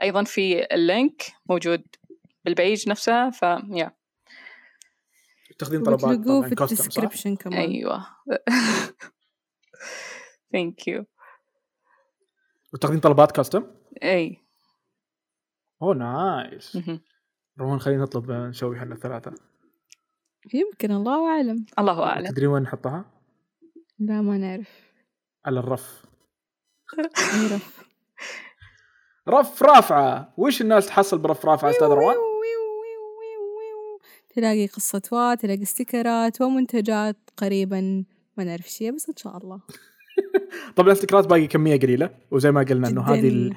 أيضا 0.02 0.24
في 0.24 0.74
ال 0.75 0.84
link 0.84 1.22
موجود 1.46 1.82
بال 2.44 2.59
page 2.59 2.88
نفسها 2.88 3.30
فيا 3.30 3.92
تاخذين 5.58 5.82
طلبات 5.82 6.26
طبعا 6.26 6.48
في 6.48 6.62
ال 6.62 6.69
description 6.69 7.37
كمان. 7.37 7.58
أيوه. 7.58 8.06
thank 10.53 10.88
you 10.88 11.05
وتاخذين 12.72 13.00
طلبات 13.00 13.32
custom؟ 13.33 13.66
إي. 14.02 14.38
أوه 15.82 15.94
nice 15.94 16.79
روان 17.61 17.80
خلينا 17.80 18.02
نطلب 18.02 18.30
نسوي 18.30 18.78
إحنا 18.78 18.94
الثلاثة 18.94 19.35
يمكن 20.54 20.92
الله 20.92 21.28
أعلم. 21.28 21.66
الله 21.78 22.02
أعلم. 22.02 22.26
تدري 22.26 22.46
وين 22.46 22.62
نحطها؟ 22.62 23.04
لا 23.98 24.22
ما 24.22 24.38
نعرف. 24.38 24.92
على 25.44 25.61
الرف. 25.61 26.04
رف. 26.98 27.85
رف 29.28 29.62
رافعة. 29.62 30.33
وش 30.37 30.61
الناس 30.61 30.87
تحصل 30.87 31.18
برف 31.18 31.46
رافعة 31.46 31.70
أستاذ 31.70 31.87
روان؟ 31.87 32.16
تلاقي 34.35 34.66
قصة 34.66 35.35
تلاقي 35.40 35.64
stickerات 35.64 36.40
ومنتجات 36.40 37.16
قريبا 37.37 38.05
ما 38.37 38.44
نعرف 38.44 38.68
شيء 38.70 38.94
بس 38.94 39.09
إن 39.09 39.16
شاء 39.16 39.37
الله. 39.37 39.61
طب 40.76 40.87
ال 40.87 40.91
stickerات 40.91 41.27
باقي 41.26 41.46
كمية 41.46 41.81
قليلة. 41.81 42.11
وزي 42.31 42.50
ما 42.50 42.62
قلنا 42.62 42.88
إنه 42.88 43.02
هذه 43.02 43.50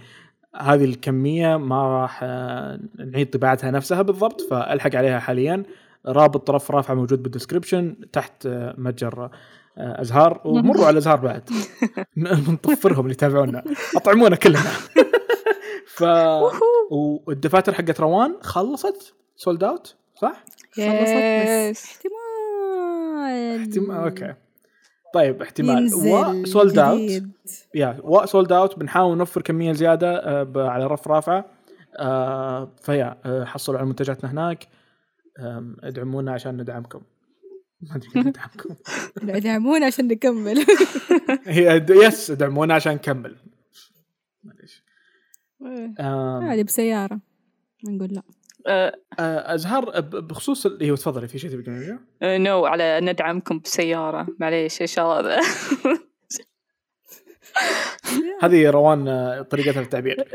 هذه 0.55 0.85
الكمية 0.85 1.57
ما 1.57 2.01
راح 2.01 2.19
آه، 2.23 2.79
نعيد 2.95 3.29
طباعتها 3.29 3.71
نفسها 3.71 4.01
بالضبط 4.01 4.41
فألحق 4.41 4.95
عليها 4.95 5.19
حاليا. 5.19 5.63
رابط 6.05 6.47
رف 6.47 6.71
رافعة 6.71 6.93
موجود 6.93 7.23
بال 7.23 7.34
description 7.34 7.95
تحت 8.13 8.45
آه، 8.45 8.75
متجر 8.77 9.29
أزهار 9.77 10.41
ومروا 10.45 10.85
على 10.85 10.97
أزهار 10.97 11.19
بعد. 11.19 11.49
نطفرهم 12.17 12.99
اللي 12.99 13.11
يتابعونا. 13.11 13.63
أطعمونا 13.95 14.35
كلنا. 14.35 14.59
ف 15.95 16.03
والدفاتر 16.91 17.73
حقت 17.73 17.99
روان 17.99 18.35
خلصت. 18.41 19.13
sold 19.35 19.63
out 19.63 19.95
صح؟ 20.21 20.43
خلصت 20.75 20.81
بس. 21.71 21.85
احتمال. 21.85 23.59
احتمال 23.59 23.91
okay. 23.97 24.33
طيب 25.13 25.41
احتمال. 25.41 25.89
و 25.93 26.10
sold 26.10 26.79
out 26.79 27.23
يا 27.75 27.97
و 28.03 28.13
sold 28.13 28.51
out 28.51 28.79
بنحاول 28.79 29.17
نوفر 29.17 29.41
كمية 29.41 29.73
زيادة 29.73 30.15
آه 30.17 30.47
على 30.69 30.87
رف 30.87 31.07
رافعة. 31.07 31.45
آه 31.99 32.69
فيا 32.81 33.17
آه 33.25 33.45
حصلوا 33.45 33.77
على 33.77 33.87
منتجاتنا 33.87 34.31
هناك. 34.31 34.67
ادعمونا 35.83 36.31
عشان 36.33 36.57
ندعمكم. 36.57 37.01
ما 37.89 37.95
أدري 37.95 38.09
كيف 38.09 38.27
ندعمكم 38.27 38.75
ادعمونا 39.37 39.85
عشان 39.85 40.07
نكمل. 40.07 40.65
هي 41.45 41.85
يس 41.89 42.31
ادعمونا 42.31 42.73
عشان 42.73 42.93
نكمل. 42.93 43.35
معليش. 44.43 44.83
عادي 46.49 46.63
بسيارة. 46.63 47.21
نقول 47.87 48.09
لا. 48.13 48.21
آه، 48.67 49.55
أزهر 49.55 49.99
بخصوص 50.01 50.65
اللي 50.65 50.91
هو 50.91 50.95
تفضلي 50.95 51.27
في 51.27 51.39
شيء 51.39 51.49
تبي؟ 51.49 51.97
نو 52.23 52.65
على 52.65 52.99
ندعمكم 53.01 53.59
بسيارة. 53.59 54.27
معليش 54.39 54.81
إيش 54.81 54.99
هذا؟ 54.99 55.39
هذه 58.41 58.69
روان 58.69 59.07
آه، 59.07 59.41
طريقتها 59.41 59.73
في 59.73 59.79
التعبير. 59.79 60.27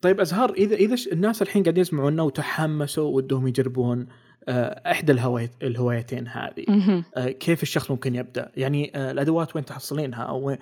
طيب 0.00 0.20
ازهار 0.20 0.54
اذا 0.54 0.74
إذا 0.74 0.96
الناس 1.12 1.42
الحين 1.42 1.62
قاعدين 1.62 1.80
يسمعونا 1.80 2.22
وتحمسوا 2.22 3.16
ودهم 3.16 3.48
يجربون 3.48 4.00
آه، 4.00 4.06
إحدى 4.48 5.12
الهوايت 5.12 5.50
الهوايتين 5.62 6.28
هذه 6.28 6.64
كيف 7.30 7.62
الشخص 7.62 7.90
ممكن 7.90 8.14
يبدأ؟ 8.14 8.52
يعني 8.56 9.10
الأدوات 9.10 9.56
وين 9.56 9.64
تحصلينها 9.64 10.22
أو 10.22 10.56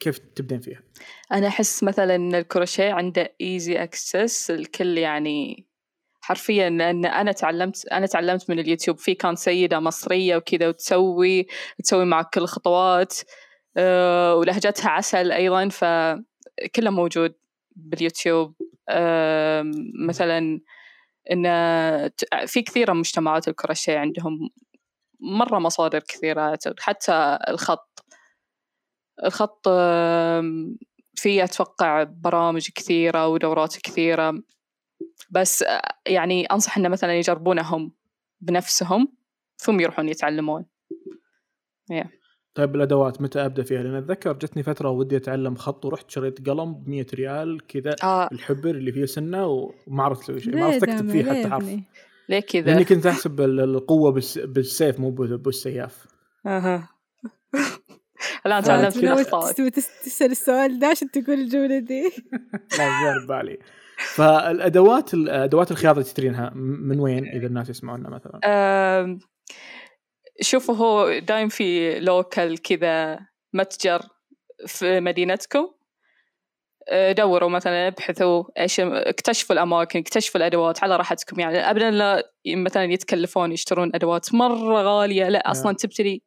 كيف 0.00 0.18
تبدين 0.18 0.60
فيها؟ 0.60 0.82
أنا 1.32 1.46
أحس 1.48 1.82
مثلا 1.82 2.14
إن 2.14 2.34
الكروشيه 2.34 2.92
عنده 2.92 3.34
easy 3.40 3.82
access 3.82 4.50
الكل 4.50 4.98
يعني 4.98 5.66
حرفيا 6.20 6.70
لأن 6.70 7.04
أنا 7.06 7.32
تعلمت 7.32 7.86
أنا 7.86 8.06
تعلمت 8.06 8.50
من 8.50 8.58
اليوتيوب 8.58 8.98
في 8.98 9.14
كان 9.14 9.36
سيدة 9.36 9.80
مصرية 9.80 10.36
وكذا 10.36 10.68
وتسوي 10.68 11.46
تسوي 11.84 12.04
معك 12.04 12.34
كل 12.34 12.40
الخطوات 12.40 13.14
أه 13.76 14.34
ولهجتها 14.34 14.90
عسل 14.90 15.32
أيضا 15.32 15.68
فكله 15.68 16.90
موجود 16.90 17.34
باليوتيوب 17.76 18.54
أه 18.88 19.64
مثلا 20.08 20.60
إن 21.32 21.44
في 22.46 22.62
كثير 22.62 22.92
من 22.92 23.00
مجتمعات 23.00 23.48
الكروشيه 23.48 23.98
عندهم 23.98 24.50
مرة 25.20 25.58
مصادر 25.58 25.98
كثيرة 25.98 26.58
حتى 26.78 27.38
الخط. 27.48 28.04
الخط 29.24 29.68
فيه 31.14 31.44
أتوقع 31.44 32.02
برامج 32.02 32.70
كثيرة 32.74 33.28
ودورات 33.28 33.76
كثيرة. 33.76 34.42
بس 35.30 35.64
يعني 36.06 36.46
أنصح 36.46 36.78
إنه 36.78 36.88
مثلا 36.88 37.18
يجربونهم 37.18 37.92
بنفسهم 38.40 39.16
ثم 39.56 39.80
يروحون 39.80 40.08
يتعلمون. 40.08 40.66
Yeah. 41.92 42.06
طيب 42.58 42.76
الأدوات 42.76 43.22
متى 43.22 43.44
أبدأ 43.44 43.62
فيها؟ 43.62 43.82
لأن 43.82 43.94
أتذكر 43.94 44.32
جتني 44.32 44.62
فترة 44.62 44.90
ودي 44.90 45.16
أتعلم 45.16 45.54
خط 45.54 45.84
ورحت 45.84 46.10
شريت 46.10 46.48
قلم 46.48 46.74
ب 46.74 46.88
100 46.88 47.06
ريال 47.14 47.66
كذا 47.66 47.96
آه. 48.02 48.28
الحبر 48.32 48.70
اللي 48.70 48.92
فيه 48.92 49.04
سنة 49.04 49.46
وما 49.46 50.02
عرفت 50.02 50.22
أسوي 50.22 50.40
شيء 50.40 50.56
ما 50.56 50.64
عرفت 50.64 50.82
اكتب 50.82 51.10
فيه 51.10 51.24
حتى 51.24 51.48
حرف 51.48 51.64
ليه 52.28 52.40
كذا؟ 52.40 52.62
لأني 52.62 52.84
كنت 52.84 53.06
أحسب 53.06 53.40
القوة 53.40 54.20
بالسيف 54.44 55.00
مو 55.00 55.10
بالسياف. 55.10 56.06
أها. 56.46 56.88
الآن 58.46 58.62
تعلمت 58.62 58.96
من 58.96 59.08
اخطائك 59.08 59.56
تبي 59.56 59.70
تسأل 59.70 60.30
السؤال 60.30 60.78
ده 60.78 60.86
عشان 60.86 61.10
تقول 61.10 61.40
الجملة 61.40 61.78
دي؟ 61.78 62.02
لا 62.78 63.26
بالي. 63.28 63.58
فالأدوات 64.14 65.14
أدوات 65.14 65.70
الخياطة 65.70 65.94
اللي 65.94 66.04
تشترينها 66.04 66.50
من 66.54 67.00
وين 67.00 67.28
إذا 67.28 67.46
الناس 67.46 67.70
يسمعونا 67.70 68.10
مثلا؟ 68.10 68.40
شوفوا 70.40 70.74
هو 70.74 71.18
دايم 71.18 71.48
في 71.48 71.98
لوكال 72.00 72.62
كذا 72.62 73.18
متجر 73.52 74.02
في 74.66 75.00
مدينتكم. 75.00 75.68
أه، 76.88 77.12
دوروا 77.12 77.48
مثلا 77.48 77.88
ابحثوا 77.88 78.44
إيش 78.58 78.80
اكتشفوا 78.80 79.54
الأماكن 79.54 79.98
اكتشفوا 79.98 80.40
الأدوات 80.40 80.82
على 80.82 80.96
راحتكم. 80.96 81.40
يعني 81.40 81.58
ابدا 81.58 81.90
لا 81.90 82.32
مثلا 82.46 82.84
يتكلفون 82.84 83.52
يشترون 83.52 83.90
أدوات 83.94 84.34
مرة 84.34 84.82
غالية. 84.82 85.28
لا 85.28 85.50
أصلا 85.50 85.76
تبتدي 85.76 86.22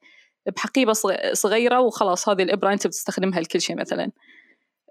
بحقيبة 0.56 0.93
صغيرة 1.34 1.80
وخلاص 1.80 2.30
هذه 2.30 2.43
الإبرة 2.43 2.74
أنت 2.74 2.88
بتستخدمها 2.88 3.39
لكل 3.39 3.62
شيء 3.62 3.76
مثلا. 3.76 4.12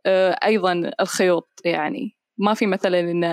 آه، 0.06 0.38
أيضا 0.44 0.90
الخيوط 1.00 1.48
يعني. 1.64 2.16
ما 2.38 2.54
في 2.54 2.66
مثلا 2.66 3.00
إن 3.00 3.24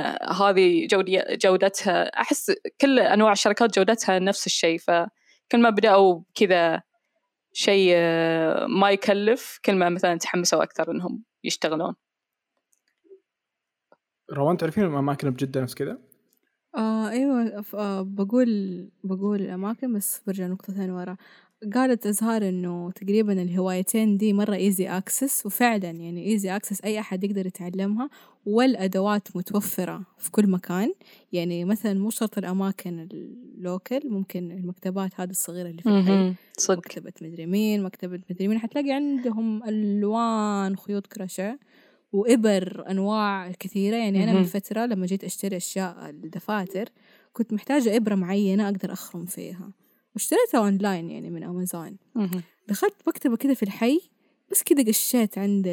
هذه 0.42 0.88
جودتها 1.32 2.22
أحس 2.22 2.52
كل 2.82 3.00
أنواع 3.00 3.32
الشركات 3.32 3.80
جودتها 3.80 4.20
نفس 4.20 4.46
الشيء 4.46 4.78
ف 4.78 4.92
كل 5.52 5.62
ما 5.62 5.70
بدأوا 5.70 6.22
كذا 6.36 6.82
شيء 7.54 7.96
ما 8.68 8.92
يكلف 8.92 9.60
كل 9.66 9.76
ما 9.76 9.90
مثلا 9.90 10.16
تحمسوا 10.16 10.64
أكثر 10.64 10.92
إنهم 10.92 11.24
يشتغلون 11.44 11.96
روان 14.34 14.58
تعرفين 14.58 14.84
الأماكن 14.84 15.30
بجدة 15.30 15.62
نفس 15.62 15.76
كذا؟ 15.76 15.98
آه 16.78 17.10
أيوة 17.10 17.66
آه 17.74 18.02
بقول 18.02 18.90
بقول 19.04 19.42
الأماكن 19.42 19.94
بس 19.94 20.22
برجع 20.28 20.48
نقطة 20.48 20.74
ثانية 20.74 20.94
ورا 20.94 21.18
قالت 21.74 22.06
أزهار 22.06 22.50
إنه 22.50 22.92
تقريبا 22.92 23.42
الهوايتين 23.42 24.18
دي 24.18 24.34
مرة 24.34 24.56
easy 24.56 24.88
access 24.88 25.46
وفعلا 25.46 25.90
يعني 25.90 26.26
easy 26.26 26.56
access 26.56 26.82
أي 26.82 27.00
أحد 27.00 27.24
يقدر 27.24 27.46
يتعلمها 27.48 28.10
والأدوات 28.46 29.36
متوفرة 29.36 30.02
في 30.18 30.32
كل 30.32 30.48
مكان. 30.48 30.94
يعني 31.34 31.66
مثلا 31.66 31.94
مو 31.94 32.10
شرط 32.10 32.38
الأماكن 32.38 33.08
ال 33.12 33.28
local 33.28 34.10
ممكن 34.10 34.52
المكتبات 34.52 35.12
هذه 35.20 35.30
الصغيرة 35.30 35.70
اللي 35.70 35.82
في 35.82 35.90
الحي. 35.90 36.34
صدق. 36.58 36.78
مكتبة 36.78 37.14
مدري 37.22 37.46
مين 37.46 37.84
مكتبة 37.84 38.20
مدري 38.32 38.48
مين. 38.48 38.60
حتلاقي 38.60 38.92
عندهم 38.92 39.64
ألوان 39.64 40.78
خيوط 40.78 41.08
كراشيه 41.08 41.60
وإبر 42.14 42.84
أنواع 42.92 43.52
كثيرة. 43.52 43.96
يعني 43.96 44.24
أنا 44.24 44.34
من 44.34 44.44
فترة 44.44 44.86
لما 44.86 45.06
جيت 45.06 45.24
أشتري 45.24 45.58
أشياء 45.58 46.10
الدفاتر 46.10 46.90
كنت 47.34 47.54
محتاجة 47.54 47.96
إبرة 47.98 48.16
معينة 48.16 48.66
أقدر 48.66 48.94
أخرم 48.94 49.26
فيها. 49.26 49.72
واشتريتها 50.18 50.58
أونلاين 50.58 51.10
يعني 51.10 51.30
من 51.30 51.44
أمازون. 51.44 51.98
دخلت 52.68 52.96
مكتبة 53.08 53.36
كده 53.38 53.54
في 53.54 53.64
الحي 53.64 54.00
بس 54.52 54.64
كده 54.64 54.84
قشيت 54.84 55.38
عند 55.38 55.68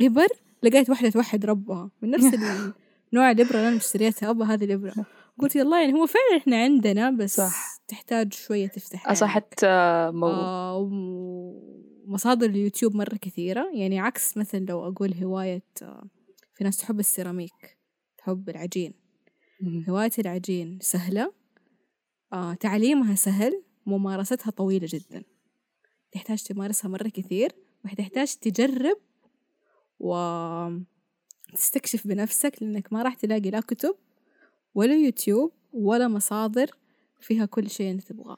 الإبر 0.00 0.26
لقيت 0.62 0.90
واحدة 0.90 1.10
توحد 1.10 1.46
ربها. 1.46 1.90
من 2.02 2.10
نفس 2.10 2.24
نوع 3.14 3.30
الإبرة 3.30 3.56
اللي 3.56 3.68
أنا 3.68 3.76
مشتريتها 3.76 4.30
أبا 4.30 4.44
هذه 4.44 4.64
الإبرة. 4.64 4.94
قلت 5.38 5.56
يلا 5.56 5.80
يعني 5.80 5.92
هو 5.92 6.06
فعلا 6.06 6.36
إحنا 6.36 6.62
عندنا 6.62 7.10
بس 7.10 7.36
صح. 7.36 7.78
تحتاج 7.88 8.32
شوية 8.32 8.66
تفتح 8.66 9.12
صح 9.12 9.28
حتى 9.28 9.66
مو... 10.14 10.26
آه 10.26 10.90
مصادر 12.06 12.46
اليوتيوب 12.46 12.94
مرة 12.96 13.16
كثيرة. 13.16 13.70
يعني 13.74 13.98
عكس 14.00 14.36
مثلا 14.36 14.60
لو 14.68 14.88
أقول 14.88 15.14
هواية 15.14 15.62
في 16.54 16.64
ناس 16.64 16.76
تحب 16.76 17.00
السيراميك 17.00 17.78
تحب 18.18 18.48
العجين. 18.48 18.92
هواية 19.88 20.10
العجين 20.18 20.78
سهلة 20.82 21.22
آه 21.22 21.32
تعليمها 22.60 23.14
سهل 23.14 23.62
ممارستها 23.86 24.50
طويلة 24.50 24.88
جدا. 24.90 25.22
تحتاج 26.12 26.42
تمارسها 26.42 26.88
مرة 26.88 27.08
كثير 27.08 27.52
وتحتاج 27.84 28.34
تجرب 28.34 28.96
وتستكشف 31.52 32.06
بنفسك 32.06 32.52
لأنك 32.60 32.92
ما 32.92 33.02
راح 33.02 33.14
تلاقي 33.14 33.50
لا 33.50 33.60
كتب 33.60 33.94
ولا 34.74 34.94
يوتيوب 34.94 35.52
ولا 35.72 36.08
مصادر 36.08 36.70
فيها 37.20 37.46
كل 37.46 37.70
شيء 37.70 37.90
أنت 37.90 38.02
تبغاه. 38.02 38.36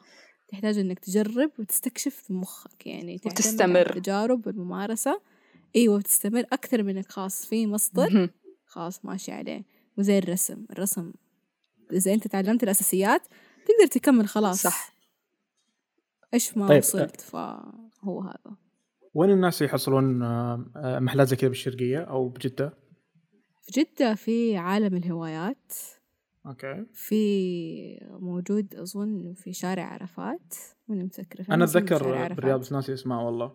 تحتاج 0.49 0.79
إنك 0.79 0.99
تجرب 0.99 1.51
وتستكشف 1.59 2.15
في 2.15 2.33
مخك 2.33 2.87
يعني 2.87 3.21
وتستمر. 3.27 3.97
التجارب 3.97 4.47
والممارسة. 4.47 5.21
أيوة 5.77 6.01
تستمر 6.01 6.45
أكثر 6.53 6.83
من 6.83 6.97
إنك 6.97 7.13
خاص 7.13 7.47
في 7.47 7.67
مصدر 7.67 8.31
خلاص 8.67 9.05
ماشي 9.05 9.33
عليه 9.33 9.65
وزي 9.99 10.19
الرسم. 10.19 10.65
الرسم 10.71 11.13
إذا 11.93 12.15
أنت 12.15 12.29
تعلمت 12.29 12.63
الأساسيات 12.63 13.23
تقدر 13.69 13.91
تكمل 13.91 14.29
خلاص. 14.29 14.63
صح. 14.63 14.93
إيش 16.35 16.57
ما 16.57 16.69
طيب. 16.69 16.79
وصلت 16.79 17.21
فهو 17.21 18.21
هذا. 18.21 18.57
وين 19.15 19.31
الناس 19.31 19.63
يحصلون 19.63 20.23
آه، 20.23 20.99
محلات 21.01 21.29
زي 21.29 21.37
كذا 21.37 21.49
بالشرقية 21.49 21.99
أو 21.99 22.29
بجدة؟ 22.29 22.75
في 23.63 23.81
جدة 23.81 24.15
في 24.15 24.57
عالم 24.57 24.97
الهوايات. 24.97 25.73
أوكي. 26.47 26.87
في 26.95 28.01
موجود 28.21 28.75
أظن 28.75 29.35
في 29.35 29.53
شارع 29.53 29.85
عرفات. 29.85 30.55
ماني 30.89 31.05
متذكرة. 31.05 31.55
أنا 31.55 31.65
أتذكر 31.65 32.29
بالرياض 32.29 32.61
بس 32.61 32.73
ناسي 32.73 32.95
اسماء 32.95 33.23
والله. 33.23 33.53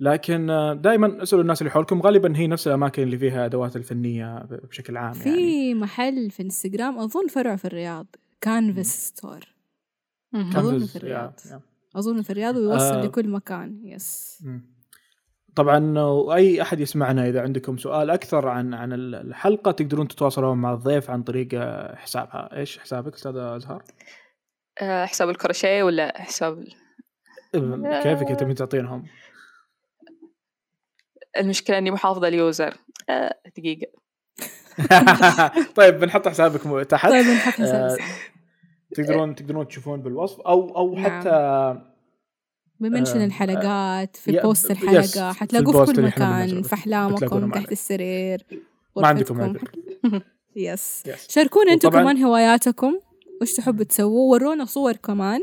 لكن 0.00 0.50
آه، 0.50 0.74
دائما 0.74 1.22
اسالوا 1.22 1.42
الناس 1.42 1.62
اللي 1.62 1.70
حولكم 1.70 2.00
غالبا 2.00 2.36
هي 2.36 2.46
نفس 2.46 2.68
الأماكن 2.68 3.02
اللي 3.02 3.18
فيها 3.18 3.46
أدوات 3.46 3.76
الفنية 3.76 4.38
بشكل 4.42 4.96
عام 4.96 5.12
في 5.12 5.28
يعني. 5.28 5.74
محل 5.74 6.30
في 6.30 6.42
انستغرام 6.42 6.98
أظن 6.98 7.26
فرع 7.26 7.56
في 7.56 7.64
الرياض. 7.64 8.06
Canvas 8.42 9.06
Store. 9.06 9.40
أظن 10.34 10.86
في 10.86 10.96
الرياض. 10.96 11.40
أظن 11.96 12.22
في 12.22 12.30
الرياض 12.30 12.56
ويوصل 12.56 12.94
آه. 12.94 13.04
لكل 13.04 13.28
مكان 13.28 13.80
yes. 13.84 14.38
مم. 14.44 14.72
طبعا 15.56 15.98
وأي 15.98 16.62
أحد 16.62 16.80
يسمعنا 16.80 17.28
إذا 17.28 17.42
عندكم 17.42 17.76
سؤال 17.76 18.10
أكثر 18.10 18.48
عن 18.48 18.74
عن 18.74 18.92
الحلقة 18.92 19.70
تقدرون 19.70 20.08
تتواصلون 20.08 20.58
مع 20.58 20.72
الضيف 20.72 21.10
عن 21.10 21.22
طريق 21.22 21.48
حسابها. 21.94 22.56
إيش 22.56 22.78
حسابك 22.78 23.14
استاذه 23.14 23.56
ازهار 23.56 23.84
أه 24.80 25.04
حساب 25.04 25.30
الكروشيه 25.30 25.82
ولا 25.82 26.22
حساب 26.22 26.64
كيفك 28.02 28.40
تبين 28.40 28.54
تعطينهم؟ 28.54 29.06
المشكلة 31.36 31.78
إني 31.78 31.90
مو 31.90 32.03
حافظه 32.03 32.28
ال 32.28 32.36
user. 32.36 32.74
أه 33.10 33.40
دقيقة. 33.56 33.92
طيب 35.76 35.98
بنحط 35.98 36.28
حسابك 36.28 36.86
تحت. 36.86 37.10
طيب 37.10 37.24
بنحط 37.24 37.52
حسابك. 37.52 38.02
تقدرون 38.94 39.34
تقدرون 39.36 39.68
تشوفون 39.68 40.02
بالوصف 40.02 40.40
أو 40.40 40.76
أو 40.76 40.94
نعم. 40.94 41.04
حتى 41.04 41.92
ب 42.80 42.85
mention 42.85 43.20
آه 43.20 43.24
الحلقات؟ 43.24 44.16
في 44.16 44.40
post 44.40 44.70
الحلقة. 44.70 45.32
حتلاقوه 45.32 45.84
في 45.84 45.92
كل 45.92 46.02
مكان 46.02 46.62
في 46.62 46.74
أحلامكم 46.74 47.50
تحت 47.50 47.72
السرير 47.72 48.46
ما 48.96 49.06
عندكم 49.06 49.54
yes. 50.56 51.02
شاركونا 51.28 51.72
أنتم 51.72 51.88
كمان 51.88 52.22
هواياتكم 52.22 52.98
وش 53.42 53.52
تحبوا 53.52 53.84
تسووا؟ 53.84 54.32
ورونا 54.32 54.64
صور 54.64 54.92
كمان. 54.92 55.40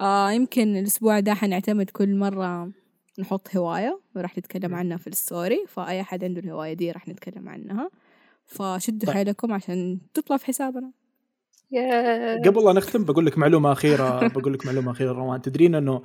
آه 0.00 0.30
يمكن 0.30 0.76
الأسبوع 0.76 1.20
ده 1.20 1.34
حنعتمد 1.34 1.90
كل 1.90 2.16
مرة 2.16 2.70
نحط 3.18 3.56
هواية 3.56 4.00
وراح 4.16 4.38
نتكلم 4.38 4.74
عنها 4.74 4.96
في 4.96 5.06
ال 5.06 5.16
story 5.16 5.64
فأي 5.68 6.00
أحد 6.00 6.24
عنده 6.24 6.40
الهواية 6.40 6.72
دي 6.72 6.90
راح 6.92 7.08
نتكلم 7.08 7.48
عنها. 7.48 7.90
فشدوا 8.46 9.06
طيب. 9.06 9.16
حيلكم 9.16 9.52
عشان 9.52 9.98
تطلع 10.14 10.36
في 10.36 10.46
حسابنا. 10.46 10.92
قبل 12.46 12.64
لا 12.64 12.72
نختم 12.72 13.04
بقول 13.04 13.26
لك 13.26 13.38
معلومة 13.38 13.72
أخيرة 13.72 14.28
بقول 14.34 14.52
لك 14.52 14.66
معلومة 14.66 14.92
أخيرة 14.92 15.12
روان. 15.12 15.42
تدرين 15.42 15.74
إنه 15.74 16.02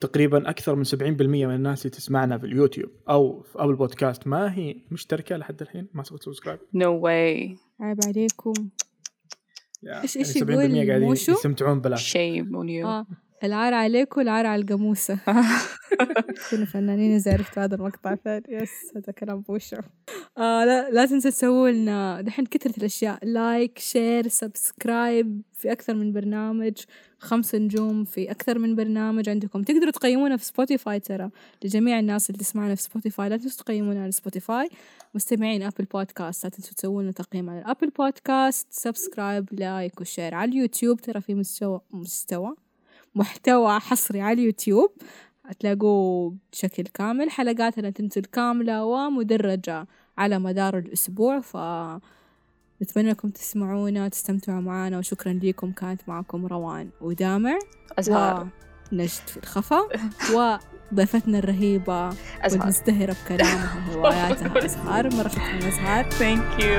تقريبا 0.00 0.50
أكثر 0.50 0.74
من 0.74 0.84
70% 0.84 0.92
من 1.02 1.54
الناس 1.54 1.86
اللي 1.86 1.96
تسمعنا 1.96 2.38
في 2.38 2.46
اليوتيوب 2.46 2.90
أو 3.08 3.42
في 3.42 3.62
أبل 3.62 3.74
بودكاست 3.74 4.26
ما 4.26 4.54
هي 4.54 4.76
مشتركة 4.90 5.36
لحد 5.36 5.62
الحين 5.62 5.88
ما 5.94 6.02
سوت 6.02 6.22
subscribe 6.22 6.58
no 6.74 6.98
way 6.98 7.56
عيب 7.80 7.98
عليكم. 8.06 8.52
إيش 10.02 10.16
إيش 10.16 10.36
يعني 10.36 10.52
يقول 10.52 10.88
قاعدين 10.88 11.12
يستمتعون 11.12 11.80
بلا 11.80 11.96
shame 11.96 12.54
on 12.54 12.68
you 12.68 13.04
العار 13.44 13.74
عليك 13.74 14.16
والعار 14.16 14.46
على 14.46 14.62
القاموسة. 14.62 15.18
كنا 16.50 16.64
فنانين 16.64 17.14
إذا 17.14 17.32
عرفتوا 17.32 17.64
هذا 17.64 17.74
المقطع. 17.74 18.14
ثاني 18.14 18.44
yes 18.48 18.70
هذا 18.96 19.12
كلام 19.12 19.40
بوشو. 19.40 19.76
آه 20.38 20.64
لا, 20.64 20.90
لا 20.90 21.06
تنسوا 21.06 21.30
تسووا 21.30 21.70
لنا 21.70 22.20
دحين 22.20 22.46
كثرة 22.46 22.76
الأشياء. 22.78 23.18
like 23.22 23.78
share 23.78 24.28
subscribe 24.28 25.42
في 25.52 25.72
أكثر 25.72 25.94
من 25.94 26.12
برنامج. 26.12 26.72
خمس 27.18 27.54
نجوم 27.54 28.04
في 28.04 28.30
أكثر 28.30 28.58
من 28.58 28.74
برنامج 28.74 29.28
عندكم. 29.28 29.62
تقدروا 29.62 29.90
تقيمونا 29.90 30.36
في 30.36 30.44
سبوتيفاي 30.44 31.00
ترى. 31.00 31.30
لجميع 31.64 31.98
الناس 31.98 32.30
اللي 32.30 32.38
تسمعنا 32.38 32.74
في 32.74 32.82
سبوتيفاي 32.82 33.28
لا 33.28 33.36
تنسوا 33.36 33.64
تقيمونا 33.64 34.02
على 34.02 34.12
سبوتيفاي 34.12 34.68
مستمعين 35.14 35.62
أبل 35.62 35.84
بودكاست 35.84 36.44
لا 36.44 36.50
تنسوا 36.50 36.74
تسووا 36.74 37.02
لنا 37.02 37.12
تقييم 37.12 37.50
على 37.50 37.58
الأبل 37.58 37.88
بودكاست 37.88 38.66
subscribe 38.70 39.48
like 39.52 40.00
و 40.00 40.06
share 40.06 40.34
على 40.34 40.50
اليوتيوب. 40.50 41.00
ترى 41.00 41.20
في 41.20 41.34
مستوى 41.34 41.80
مستوى 41.90 42.65
محتوى 43.16 43.78
حصري 43.80 44.20
على 44.20 44.32
اليوتيوب. 44.32 44.90
هتلاقوه 45.46 46.36
بشكل 46.52 46.82
كامل. 46.82 47.30
حلقاتنا 47.30 47.90
تنزل 47.90 48.22
كاملة 48.24 48.84
ومدرجة 48.84 49.86
على 50.18 50.38
مدار 50.38 50.78
الأسبوع 50.78 51.40
ف 51.40 51.56
نتمنى 52.82 53.10
لكم 53.10 53.28
تسمعونا 53.28 54.08
تستمتعوا 54.08 54.60
معنا 54.60 54.98
وشكرا 54.98 55.40
لكم 55.42 55.72
كانت 55.72 56.00
معكم 56.08 56.46
روان 56.46 56.90
ودامع 57.00 57.58
أزهار. 57.98 58.48
نجد 58.92 59.08
في 59.26 59.36
الخفا 59.36 59.88
وضيفتنا 60.92 61.38
الرهيبة 61.38 62.08
أزهار. 62.08 62.60
والمزدهرة 62.60 63.16
بكلامها 63.24 63.96
وهواياتها. 63.96 64.58
أزهار 64.64 65.14
مرة 65.14 65.28
شكرا 65.28 65.68
أزهار. 65.68 66.10
thank 66.10 66.64
you 66.64 66.78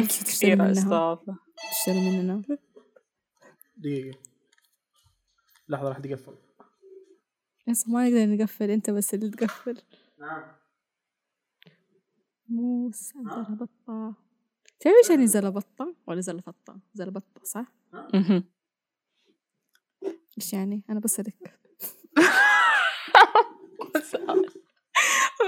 you 0.00 0.06
كثير 0.06 0.70
استاذة 0.72 1.36
تشتري 1.70 2.00
مننا 2.10 2.42
دقيقة. 3.76 4.18
لحظة 5.68 5.88
راح 5.88 5.98
تقفل. 5.98 6.34
بس 7.68 7.88
ما 7.88 8.08
نقدر 8.08 8.26
نقفل 8.34 8.70
أنت 8.70 8.90
بس 8.90 9.14
اللي 9.14 9.30
تقفل. 9.30 9.82
نعم. 10.20 10.42
موس 12.48 13.16
عندنا 13.16 13.56
بطة 13.56 14.14
تعرف 14.80 14.96
إيش 15.02 15.10
يعني 15.10 15.26
زلبطة؟ 15.26 15.94
ولا 16.06 16.20
زلفطة؟ 16.20 16.80
زلبطة 16.94 17.44
صح؟ 17.44 17.72
مهم. 18.14 18.44
إيش 20.38 20.52
يعني؟ 20.52 20.82
أنا 20.90 21.00
بسألك 21.00 21.60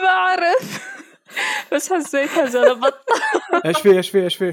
ما 0.02 0.08
أعرف 0.08 0.92
بس 1.72 1.92
حسيتها 1.92 2.46
زلبطة 2.46 2.98
إيش 3.66 3.78
في 3.80 3.90
إيش 3.96 4.10
في 4.10 4.24
إيش 4.24 4.36
في 4.36 4.52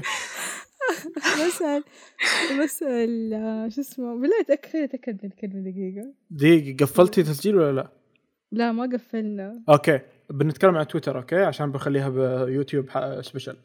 بسأل 1.46 1.84
بسأل 2.62 3.72
شو 3.72 3.80
اسمه 3.80 4.14
بالله 4.14 4.40
اتأكد 4.40 4.76
اتأكد 4.76 5.18
من 5.24 5.30
الكلمة 5.30 5.70
دقيقة. 5.70 6.12
دقيقة 6.30 6.84
قفلتي 6.84 7.22
تسجيل 7.22 7.56
ولا 7.56 7.72
لا؟ 7.72 7.88
لا 8.52 8.72
ما 8.72 8.90
قفلنا. 8.92 9.62
okay 9.68 10.00
بنتكلم 10.30 10.76
عن 10.76 10.86
تويتر 10.86 11.18
okay؟ 11.18 11.36
عشان 11.36 11.72
بخليها 11.72 12.08
بيوتيوب 12.44 12.90
special 13.20 13.56